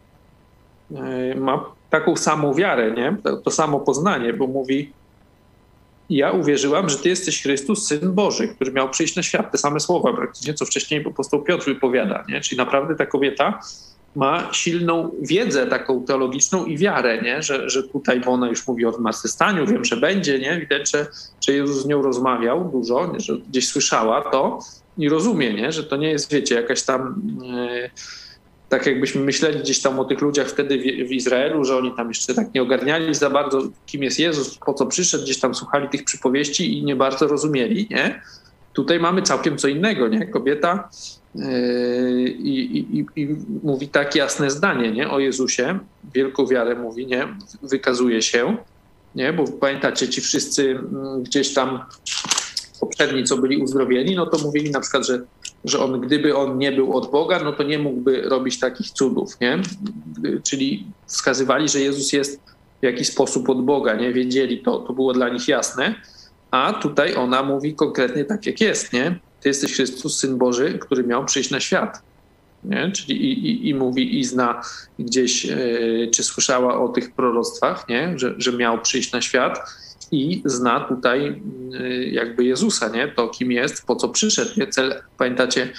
[0.92, 3.18] yy, ma taką samą wiarę, nie?
[3.24, 4.94] To, to samo poznanie, bo mówi,
[6.10, 9.52] ja uwierzyłam, że Ty jesteś Chrystus, Syn Boży, który miał przyjść na świat.
[9.52, 12.24] Te same słowa praktycznie, co wcześniej po prostu Piotr wypowiada.
[12.30, 12.42] Nie?
[12.42, 13.60] Czyli naprawdę ta kobieta
[14.16, 17.44] ma silną wiedzę taką teologiczną i wiarę, nie?
[17.44, 20.60] Że, że tutaj, bo ona już mówi o zmartwychwstaniu, wiem, że będzie, nie?
[20.60, 21.08] widać, że,
[21.42, 23.20] że Jezus z nią rozmawiał dużo, nie?
[23.20, 24.60] że gdzieś słyszała to
[24.98, 25.72] i rozumie, nie?
[25.72, 27.22] że to nie jest, wiecie, jakaś tam...
[27.44, 27.90] Yy,
[28.70, 32.34] tak jakbyśmy myśleli gdzieś tam o tych ludziach wtedy w, Izraelu, że oni tam jeszcze
[32.34, 36.04] tak nie ogarniali za bardzo, kim jest Jezus, po co przyszedł, gdzieś tam słuchali tych
[36.04, 38.22] przypowieści i nie bardzo rozumieli, nie?
[38.74, 40.28] Tutaj mamy całkiem co innego, nie?
[40.28, 40.90] Kobieta
[42.40, 45.10] i, i, i, mówi tak jasne zdanie, nie?
[45.10, 45.80] O Jezusie,
[46.14, 47.28] wielką wiarę mówi, nie?
[47.64, 48.58] Wykazuje się,
[49.16, 49.34] nie?
[49.34, 51.80] Bo pamiętacie, ci wszyscy mm, gdzieś tam
[52.80, 55.22] poprzedni, co byli uzdrowieni, no to mówili na przykład, że
[55.66, 59.40] że on, gdyby on nie był od Boga, no to nie mógłby robić takich cudów,
[59.42, 59.62] nie?
[60.44, 62.42] Czyli wskazywali, że Jezus jest
[62.82, 64.14] w jakiś sposób od Boga, nie?
[64.14, 65.96] Wiedzieli to, to było dla nich jasne.
[66.52, 69.20] A tutaj ona mówi konkretnie tak, jak jest, nie?
[69.42, 72.02] Ty jesteś Chrystus, Syn Boży, który miał przyjść na świat.
[72.64, 72.92] Nie?
[72.92, 74.62] Czyli i, i, i mówi i zna
[75.00, 78.14] gdzieś, yy, czy słyszała o tych proroctwach, nie?
[78.20, 79.60] Że, że miał przyjść na świat
[80.12, 81.42] i zna tutaj
[81.74, 83.08] y, jakby Jezusa, nie?
[83.08, 84.68] To kim jest, po co przyszedł, nie?
[84.68, 85.70] Cel, pamiętacie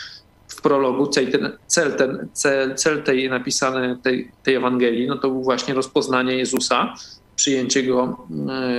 [0.49, 5.31] w prologu, cel ten, cel, ten, cel, cel tej napisane tej, tej Ewangelii, no to
[5.31, 6.95] był właśnie rozpoznanie Jezusa,
[7.37, 8.27] przyjęcie go,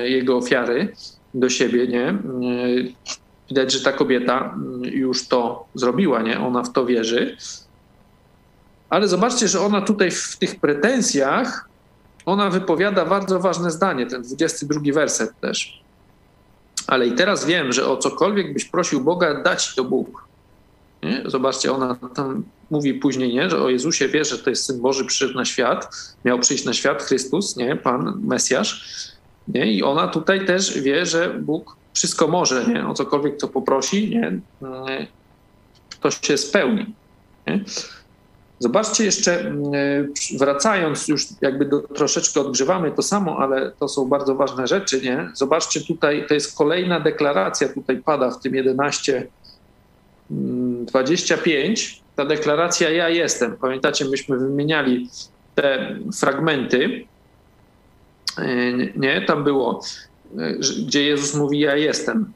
[0.03, 0.93] y, jego ofiary
[1.33, 2.17] do siebie, nie?
[3.49, 6.39] Widać, że ta kobieta już to zrobiła, nie?
[6.39, 7.37] Ona w to wierzy.
[8.89, 11.69] Ale zobaczcie, że ona tutaj w tych pretensjach
[12.25, 15.83] ona wypowiada bardzo ważne zdanie, ten 22 werset też.
[16.87, 20.27] Ale i teraz wiem, że o cokolwiek byś prosił Boga, dać to Bóg.
[21.03, 21.23] Nie?
[21.25, 23.49] Zobaczcie, ona tam mówi później, nie?
[23.49, 25.87] że o Jezusie wie, że to jest Syn Boży, przyszedł na świat,
[26.25, 27.75] miał przyjść na świat Chrystus, nie?
[27.75, 28.85] Pan, Mesjasz.
[29.47, 29.73] Nie?
[29.73, 32.87] I ona tutaj też wie, że Bóg wszystko może, nie?
[32.87, 34.39] o cokolwiek co poprosi, nie?
[36.01, 36.85] to się spełni.
[37.47, 37.63] Nie?
[38.63, 39.53] Zobaczcie jeszcze, e,
[40.37, 45.29] wracając już jakby do, troszeczkę odgrzewamy to samo, ale to są bardzo ważne rzeczy, nie?
[45.33, 49.27] Zobaczcie tutaj, to jest kolejna deklaracja, tutaj pada w tym 11,
[50.29, 53.57] 25, mm, ta deklaracja ja jestem.
[53.57, 55.09] Pamiętacie, myśmy wymieniali
[55.55, 57.05] te fragmenty,
[58.37, 59.21] e, nie?
[59.21, 60.12] Tam było, e,
[60.87, 62.33] gdzie Jezus mówi ja jestem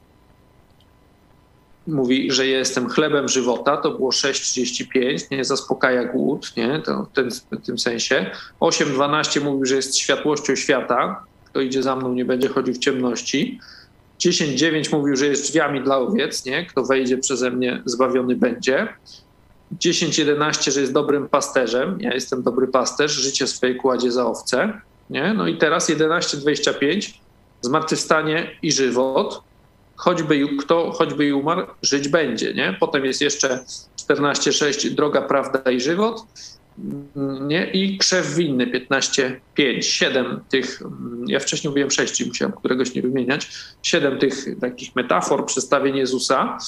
[1.88, 7.30] mówi, że jestem chlebem żywota, to było 6,35, nie zaspokaja głód, nie, to w, tym,
[7.30, 8.30] w tym sensie.
[8.60, 13.60] 8,12 mówił, że jest światłością świata, kto idzie za mną nie będzie chodził w ciemności.
[14.20, 18.88] 10,9 mówił, że jest drzwiami dla owiec, nie, kto wejdzie przeze mnie zbawiony będzie.
[19.72, 24.80] 10,11, że jest dobrym pasterzem, ja jestem dobry pasterz, życie swoje kładzie za owce.
[25.10, 25.34] Nie?
[25.34, 27.14] No i teraz 11,25,
[27.62, 29.48] zmartwychwstanie i żywot
[29.98, 32.54] choćby kto choćby umarł, żyć będzie.
[32.54, 32.76] Nie?
[32.80, 33.64] Potem jest jeszcze
[34.08, 36.22] 14,6 droga, prawda i żywot.
[37.40, 37.70] Nie?
[37.70, 39.82] I krzew winny 15,5.
[39.82, 40.82] Siedem tych,
[41.26, 43.50] ja wcześniej mówiłem 6, musiałem któregoś nie wymieniać.
[43.82, 46.58] Siedem tych takich metafor, przedstawień Jezusa.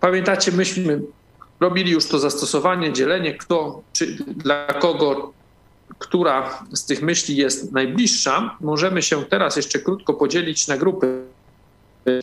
[0.00, 1.00] Pamiętacie, myśmy
[1.60, 5.32] robili już to zastosowanie, dzielenie, kto, czy dla kogo
[5.98, 11.22] która z tych myśli jest najbliższa, możemy się teraz jeszcze krótko podzielić na grupy
[12.06, 12.20] e,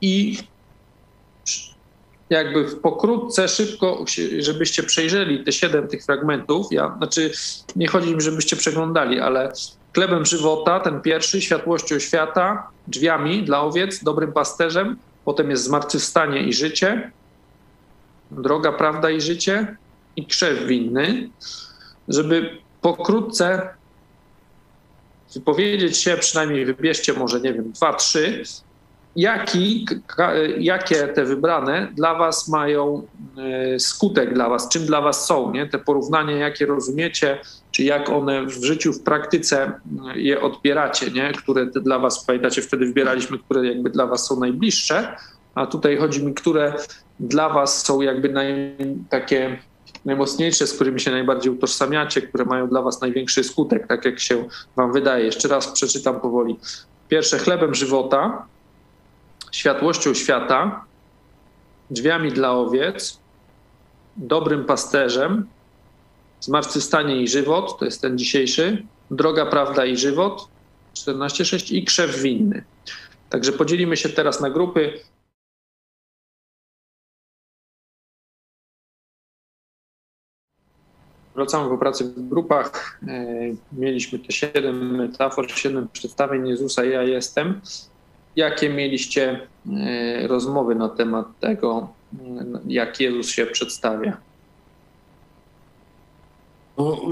[0.00, 0.38] i
[2.30, 4.04] jakby pokrótce, szybko,
[4.38, 6.66] żebyście przejrzeli te siedem tych fragmentów.
[6.70, 7.32] Ja, znaczy,
[7.76, 9.52] nie chodzi mi, żebyście przeglądali, ale
[9.94, 16.52] chlebem żywota, ten pierwszy, światłością świata, drzwiami dla owiec, dobrym pasterzem, potem jest zmartwychwstanie i
[16.52, 17.10] życie,
[18.30, 19.76] droga, prawda i życie
[20.16, 21.28] i krzew winny
[22.08, 23.68] żeby pokrótce
[25.34, 28.44] wypowiedzieć się, przynajmniej wybierzcie może, nie wiem, dwa, trzy,
[29.16, 29.86] jaki,
[30.58, 33.06] jakie te wybrane dla was mają
[33.38, 35.66] e, skutek dla was, czym dla was są, nie?
[35.66, 37.38] te porównania, jakie rozumiecie,
[37.70, 39.72] czy jak one w życiu, w praktyce
[40.14, 41.32] je odbieracie, nie?
[41.32, 45.16] które dla was, pamiętacie, wtedy wybieraliśmy, które jakby dla was są najbliższe,
[45.54, 46.74] a tutaj chodzi mi, które
[47.20, 48.76] dla was są jakby naj,
[49.08, 49.58] takie
[50.04, 54.44] najmocniejsze, z którymi się najbardziej utożsamiacie, które mają dla was największy skutek, tak jak się
[54.76, 55.24] wam wydaje.
[55.24, 56.56] Jeszcze raz przeczytam powoli.
[57.08, 58.46] Pierwsze, chlebem żywota,
[59.52, 60.84] światłością świata,
[61.90, 63.18] drzwiami dla owiec,
[64.16, 65.46] dobrym pasterzem,
[66.40, 70.48] zmartwychwstanie i żywot, to jest ten dzisiejszy, droga, prawda i żywot,
[70.96, 72.64] 14.6 i krzew winny.
[73.30, 74.92] Także podzielimy się teraz na grupy.
[81.38, 82.98] Wracamy po pracy w grupach.
[83.08, 83.26] E,
[83.72, 87.60] mieliśmy te siedem metafor, siedem przedstawień Jezusa, ja jestem.
[88.36, 94.16] Jakie mieliście e, rozmowy na temat tego, e, jak Jezus się przedstawia?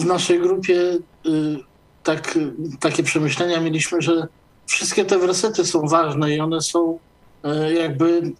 [0.00, 0.98] W naszej grupie
[2.02, 2.38] tak,
[2.80, 4.28] takie przemyślenia mieliśmy, że
[4.66, 6.98] wszystkie te wersety są ważne i one są
[7.74, 8.32] jakby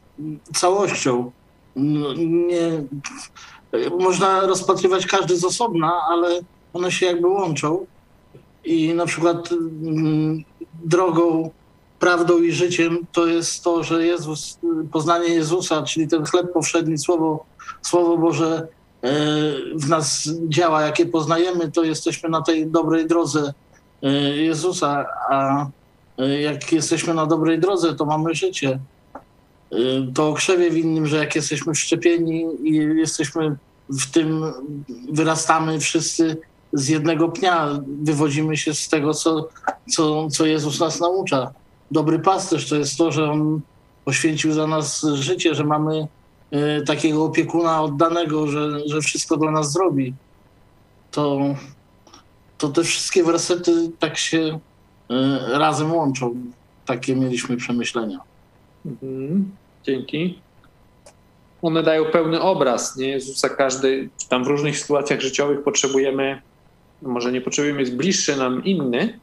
[0.54, 1.30] całością.
[2.16, 2.70] Nie,
[4.00, 6.40] można rozpatrywać każdy z osobna, ale
[6.72, 7.86] one się jakby łączą.
[8.64, 10.44] I na przykład mm,
[10.84, 11.50] drogą,
[11.98, 14.58] prawdą i życiem to jest to, że Jezus,
[14.92, 17.44] poznanie Jezusa, czyli ten chleb powszedni, Słowo,
[17.82, 18.68] Słowo Boże
[19.02, 19.10] e,
[19.74, 23.52] w nas działa, jakie poznajemy, to jesteśmy na tej dobrej drodze
[24.02, 25.66] e, Jezusa, a
[26.18, 28.78] e, jak jesteśmy na dobrej drodze, to mamy życie.
[30.14, 33.56] To krzewie w innym, że jak jesteśmy wszczepieni i jesteśmy
[33.90, 34.44] w tym
[35.12, 36.36] wyrastamy wszyscy
[36.72, 37.68] z jednego pnia,
[38.02, 39.48] wywodzimy się z tego, co,
[39.90, 41.52] co, co Jezus nas naucza.
[41.90, 43.60] Dobry pasterz to jest to, że On
[44.04, 46.08] poświęcił za nas życie, że mamy
[46.52, 50.14] y, takiego opiekuna oddanego, że, że wszystko dla nas zrobi.
[51.10, 51.40] To,
[52.58, 54.58] to te wszystkie wersety tak się
[55.52, 56.34] razem łączą.
[56.86, 58.18] Takie mieliśmy przemyślenia.
[58.86, 59.50] Mhm.
[59.84, 60.38] Dzięki.
[61.66, 63.08] One dają pełny obraz nie?
[63.08, 63.48] Jezusa.
[63.48, 66.42] Każdy, tam w różnych sytuacjach życiowych potrzebujemy,
[67.02, 69.18] no może nie potrzebujemy, jest bliższy nam inny,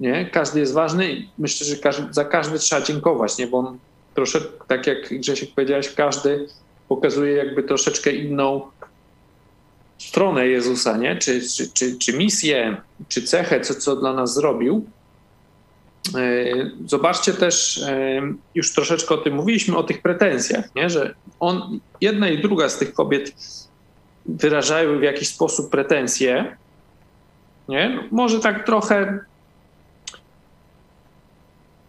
[0.00, 0.30] nie?
[0.32, 3.46] Każdy jest ważny myślę, że każdy, za każdy trzeba dziękować, nie?
[3.46, 3.78] Bo on
[4.14, 6.46] troszeczkę, tak jak Grzesiek powiedziałeś, każdy
[6.88, 8.62] pokazuje jakby troszeczkę inną
[9.98, 11.16] stronę Jezusa, nie?
[11.16, 12.76] Czy, czy, czy, czy misję,
[13.08, 14.84] czy cechę, co, co dla nas zrobił.
[16.14, 18.20] E, zobaczcie też, e,
[18.54, 20.90] już troszeczkę o tym mówiliśmy, o tych pretensjach, nie?
[20.90, 23.34] że on, jedna i druga z tych kobiet
[24.26, 26.56] wyrażają w jakiś sposób pretensje.
[27.68, 28.08] Nie?
[28.10, 29.18] Może tak trochę.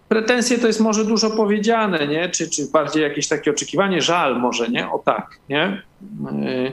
[0.09, 2.29] Pretensje to jest może dużo powiedziane, nie?
[2.29, 4.91] Czy, czy bardziej jakieś takie oczekiwanie, żal może, nie?
[4.91, 5.61] O tak, nie?
[5.63, 6.71] E,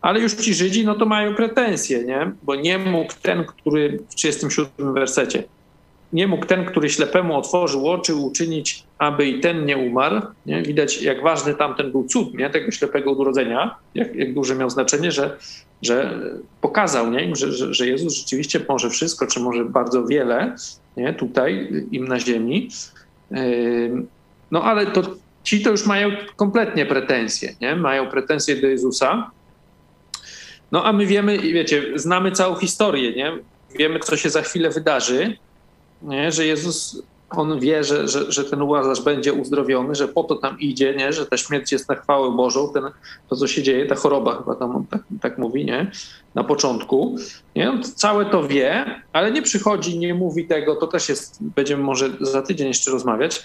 [0.00, 2.32] ale już ci Żydzi, no to mają pretensje, nie?
[2.42, 5.44] Bo nie mógł ten, który w 37 wersecie,
[6.16, 10.20] nie mógł ten, który ślepemu otworzył oczy, uczynić, aby i ten nie umarł.
[10.46, 10.62] Nie?
[10.62, 12.50] Widać, jak ważny tamten był cud nie?
[12.50, 15.36] tego ślepego urodzenia, jak, jak duże miał znaczenie, że,
[15.82, 16.20] że
[16.60, 17.36] pokazał nie?
[17.36, 20.56] Że, że, że Jezus rzeczywiście może wszystko, czy może bardzo wiele
[20.96, 21.14] nie?
[21.14, 22.68] tutaj im na ziemi.
[24.50, 25.02] No ale to
[25.42, 27.76] ci to już mają kompletnie pretensje, nie?
[27.76, 29.30] mają pretensje do Jezusa.
[30.72, 33.32] No a my wiemy, wiecie, znamy całą historię, nie?
[33.78, 35.36] Wiemy, co się za chwilę wydarzy
[36.02, 36.32] nie?
[36.32, 40.60] że Jezus, on wie, że, że, że ten Łazarz będzie uzdrowiony, że po to tam
[40.60, 41.12] idzie, nie?
[41.12, 42.84] że ta śmierć jest na chwałę Bożą, ten,
[43.28, 45.90] to co się dzieje, ta choroba chyba tam tak, tak mówi, nie?
[46.34, 47.16] na początku.
[47.56, 47.70] Nie?
[47.70, 52.10] On całe to wie, ale nie przychodzi, nie mówi tego, to też jest, będziemy może
[52.20, 53.44] za tydzień jeszcze rozmawiać.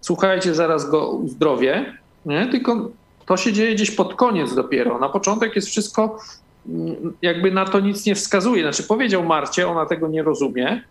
[0.00, 2.46] Słuchajcie, zaraz go uzdrowię, nie?
[2.46, 2.90] tylko
[3.26, 4.98] to się dzieje gdzieś pod koniec dopiero.
[4.98, 6.18] Na początek jest wszystko,
[6.68, 8.62] mm, jakby na to nic nie wskazuje.
[8.62, 10.82] Znaczy powiedział Marcie, ona tego nie rozumie,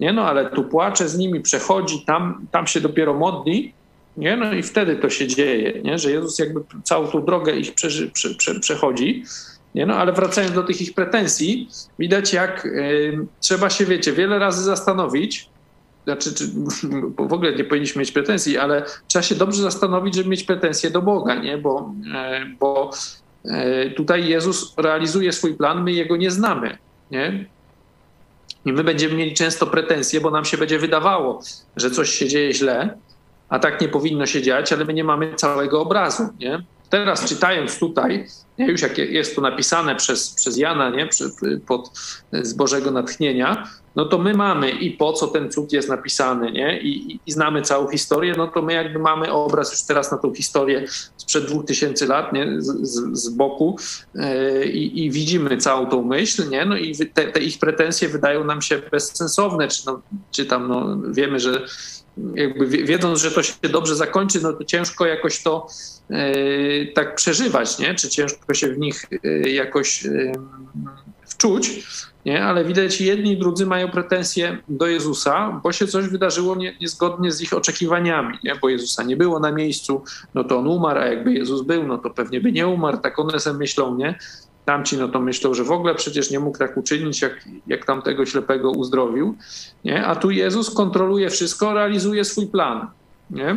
[0.00, 0.12] nie?
[0.12, 3.72] No ale tu płacze z nimi, przechodzi, tam, tam się dopiero modli,
[4.16, 4.36] nie?
[4.36, 5.98] No i wtedy to się dzieje, nie?
[5.98, 9.24] że Jezus jakby całą tą drogę ich prze, prze, prze, przechodzi.
[9.74, 9.86] Nie?
[9.86, 11.68] No ale wracając do tych ich pretensji,
[11.98, 15.48] widać jak y, trzeba się, wiecie, wiele razy zastanowić,
[16.04, 16.44] znaczy, czy,
[17.28, 21.02] w ogóle nie powinniśmy mieć pretensji, ale trzeba się dobrze zastanowić, żeby mieć pretensje do
[21.02, 21.58] Boga, nie?
[21.58, 21.94] Bo,
[22.42, 22.90] y, bo
[23.44, 26.78] y, tutaj Jezus realizuje swój plan, my jego nie znamy.
[27.10, 27.44] Nie?
[28.64, 31.42] I my będziemy mieli często pretensje, bo nam się będzie wydawało,
[31.76, 32.98] że coś się dzieje źle,
[33.48, 36.28] a tak nie powinno się dziać, ale my nie mamy całego obrazu.
[36.38, 36.64] Nie?
[36.94, 38.26] Teraz czytając tutaj,
[38.58, 41.08] już jak jest to napisane przez, przez Jana nie,
[41.66, 41.90] pod,
[42.32, 46.80] z Bożego natchnienia, no to my mamy i po co ten cud jest napisany, nie?
[46.80, 50.18] I, i, I, znamy całą historię, no to my jakby mamy obraz już teraz na
[50.18, 50.84] tą historię
[51.16, 52.46] sprzed dwóch tysięcy lat, nie?
[52.58, 53.76] Z, z, z boku
[54.14, 56.64] yy, i widzimy całą tą myśl, nie?
[56.64, 60.98] No i te, te, ich pretensje wydają nam się bezsensowne, czy, no, czy tam no,
[61.12, 61.66] wiemy, że
[62.34, 65.66] jakby wiedząc, że to się dobrze zakończy, no to ciężko jakoś to
[66.10, 67.94] yy, tak przeżywać, nie?
[67.94, 70.06] Czy ciężko się w nich yy, jakoś
[71.26, 71.84] wczuć,
[72.24, 72.44] nie?
[72.44, 77.32] ale widać jedni i drudzy mają pretensje do Jezusa, bo się coś wydarzyło nie, niezgodnie
[77.32, 78.56] z ich oczekiwaniami, nie?
[78.62, 80.02] bo Jezusa nie było na miejscu,
[80.34, 83.18] no to on umarł, a jakby Jezus był, no to pewnie by nie umarł, tak
[83.18, 84.18] one sobie myślą, nie?
[84.64, 88.26] Tamci no to myślą, że w ogóle przecież nie mógł tak uczynić, jak, jak tamtego
[88.26, 89.36] ślepego uzdrowił,
[89.84, 90.06] nie?
[90.06, 92.86] A tu Jezus kontroluje wszystko, realizuje swój plan,
[93.30, 93.56] nie?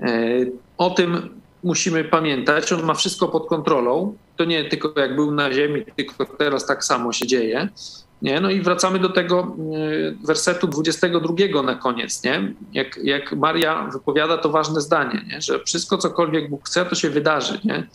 [0.00, 0.46] E,
[0.78, 4.16] o tym musimy pamiętać, on ma wszystko pod kontrolą.
[4.36, 7.68] To nie tylko jak był na ziemi, tylko teraz tak samo się dzieje.
[8.22, 8.40] Nie?
[8.40, 12.24] No i wracamy do tego y, wersetu 22 na koniec.
[12.24, 12.54] Nie?
[12.72, 15.40] Jak, jak Maria wypowiada to ważne zdanie, nie?
[15.40, 17.60] że wszystko cokolwiek Bóg chce, to się wydarzy.
[17.64, 17.86] Nie?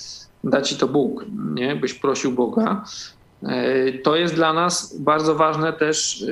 [0.43, 1.25] Da ci to Bóg,
[1.55, 1.75] nie?
[1.75, 2.85] byś prosił Boga.
[3.43, 6.27] E, to jest dla nas bardzo ważne też e,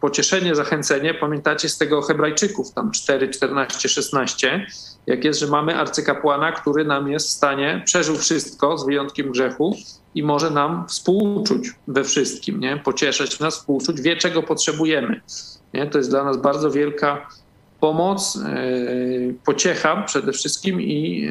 [0.00, 1.14] pocieszenie, zachęcenie.
[1.14, 4.66] Pamiętacie z tego Hebrajczyków, tam 4, 14, 16,
[5.06, 9.76] jak jest, że mamy arcykapłana, który nam jest w stanie, przeżył wszystko z wyjątkiem grzechu
[10.14, 12.76] i może nam współczuć we wszystkim, nie?
[12.76, 15.20] pocieszać nas, współczuć, wie czego potrzebujemy.
[15.74, 15.86] Nie?
[15.86, 17.28] To jest dla nas bardzo wielka
[17.80, 18.60] pomoc, e,
[19.44, 21.28] pociecha przede wszystkim i,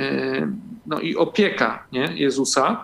[0.85, 2.09] no, i opieka nie?
[2.15, 2.83] Jezusa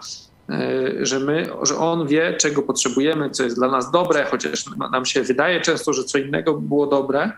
[0.49, 5.05] E, że my, że on wie, czego potrzebujemy, co jest dla nas dobre, chociaż nam
[5.05, 7.31] się wydaje często, że co innego było dobre,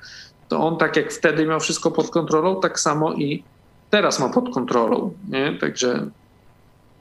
[0.48, 3.44] to on tak jak wtedy miał wszystko pod kontrolą, tak samo i
[3.90, 5.14] teraz ma pod kontrolą.
[5.30, 5.58] Nie?
[5.62, 6.10] Także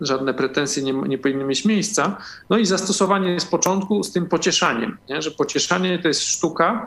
[0.00, 2.16] żadne pretensje nie, nie powinny mieć miejsca.
[2.50, 5.22] No i zastosowanie z początku z tym pocieszaniem, nie?
[5.22, 6.86] że pocieszanie to jest sztuka.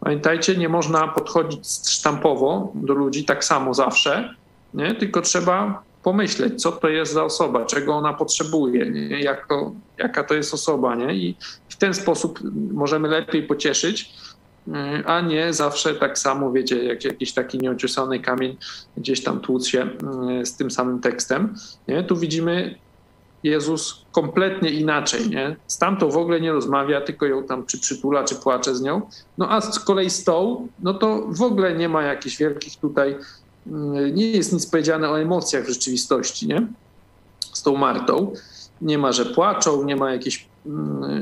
[0.00, 4.34] Pamiętajcie, nie można podchodzić sztampowo do ludzi tak samo zawsze,
[4.74, 4.94] nie?
[4.94, 9.20] tylko trzeba pomyśleć, co to jest za osoba, czego ona potrzebuje, nie?
[9.20, 11.14] Jako, jaka to jest osoba, nie?
[11.14, 11.36] I
[11.68, 12.40] w ten sposób
[12.72, 14.14] możemy lepiej pocieszyć,
[15.06, 18.56] a nie zawsze tak samo, wiecie, jak jakiś taki nieociosany kamień
[18.96, 19.88] gdzieś tam tłuc się
[20.40, 21.54] e, z tym samym tekstem.
[21.88, 22.02] Nie?
[22.02, 22.74] Tu widzimy
[23.42, 25.56] Jezus kompletnie inaczej, nie?
[25.66, 29.02] Z tamtą w ogóle nie rozmawia, tylko ją tam czy przytula, czy płacze z nią.
[29.38, 33.16] No a z kolei z tą, no to w ogóle nie ma jakichś wielkich tutaj,
[33.66, 36.66] mm, nie jest nic powiedziane o emocjach w rzeczywistości, nie?
[37.52, 38.32] Z tą Martą.
[38.80, 40.48] Nie ma, że płaczą, nie ma jakiejś,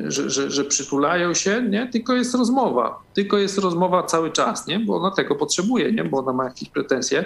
[0.07, 1.89] że, że, że przytulają się, nie?
[1.93, 2.99] Tylko jest rozmowa.
[3.15, 4.81] Tylko jest rozmowa cały czas, nie?
[4.81, 6.05] Bo ona tego potrzebuje, nie?
[6.05, 7.25] Bo ona ma jakieś pretensje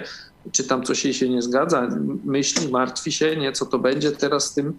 [0.51, 1.89] czy tam coś jej się nie zgadza,
[2.25, 4.77] myśli, martwi się, nie, co to będzie teraz z tym,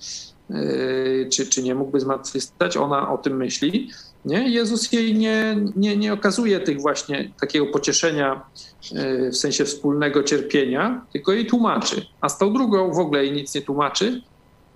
[0.51, 3.91] yy, czy, czy nie mógłby zmartwychwstać, ona o tym myśli.
[4.25, 4.49] Nie?
[4.49, 8.47] Jezus jej nie, nie, nie okazuje tych właśnie takiego pocieszenia
[8.93, 12.07] yy, w sensie wspólnego cierpienia, tylko jej tłumaczy.
[12.21, 14.23] A z tą drugą w ogóle jej nic nie tłumaczy,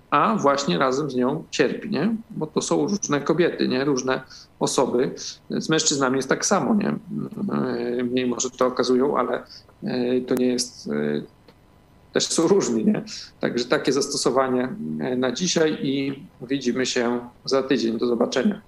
[0.09, 2.15] a właśnie razem z nią cierpi, nie?
[2.29, 3.85] Bo to są różne kobiety, nie?
[3.85, 4.21] Różne
[4.59, 5.15] osoby.
[5.49, 6.95] Z mężczyznami jest tak samo, nie?
[7.95, 9.43] Yy, mniej może to okazują, ale
[9.83, 10.87] yy, to nie jest...
[10.87, 11.23] Yy,
[12.13, 13.03] też są różni, nie?
[13.39, 14.69] Także takie zastosowanie
[15.17, 17.97] na dzisiaj i widzimy się za tydzień.
[17.97, 18.61] Do zobaczenia.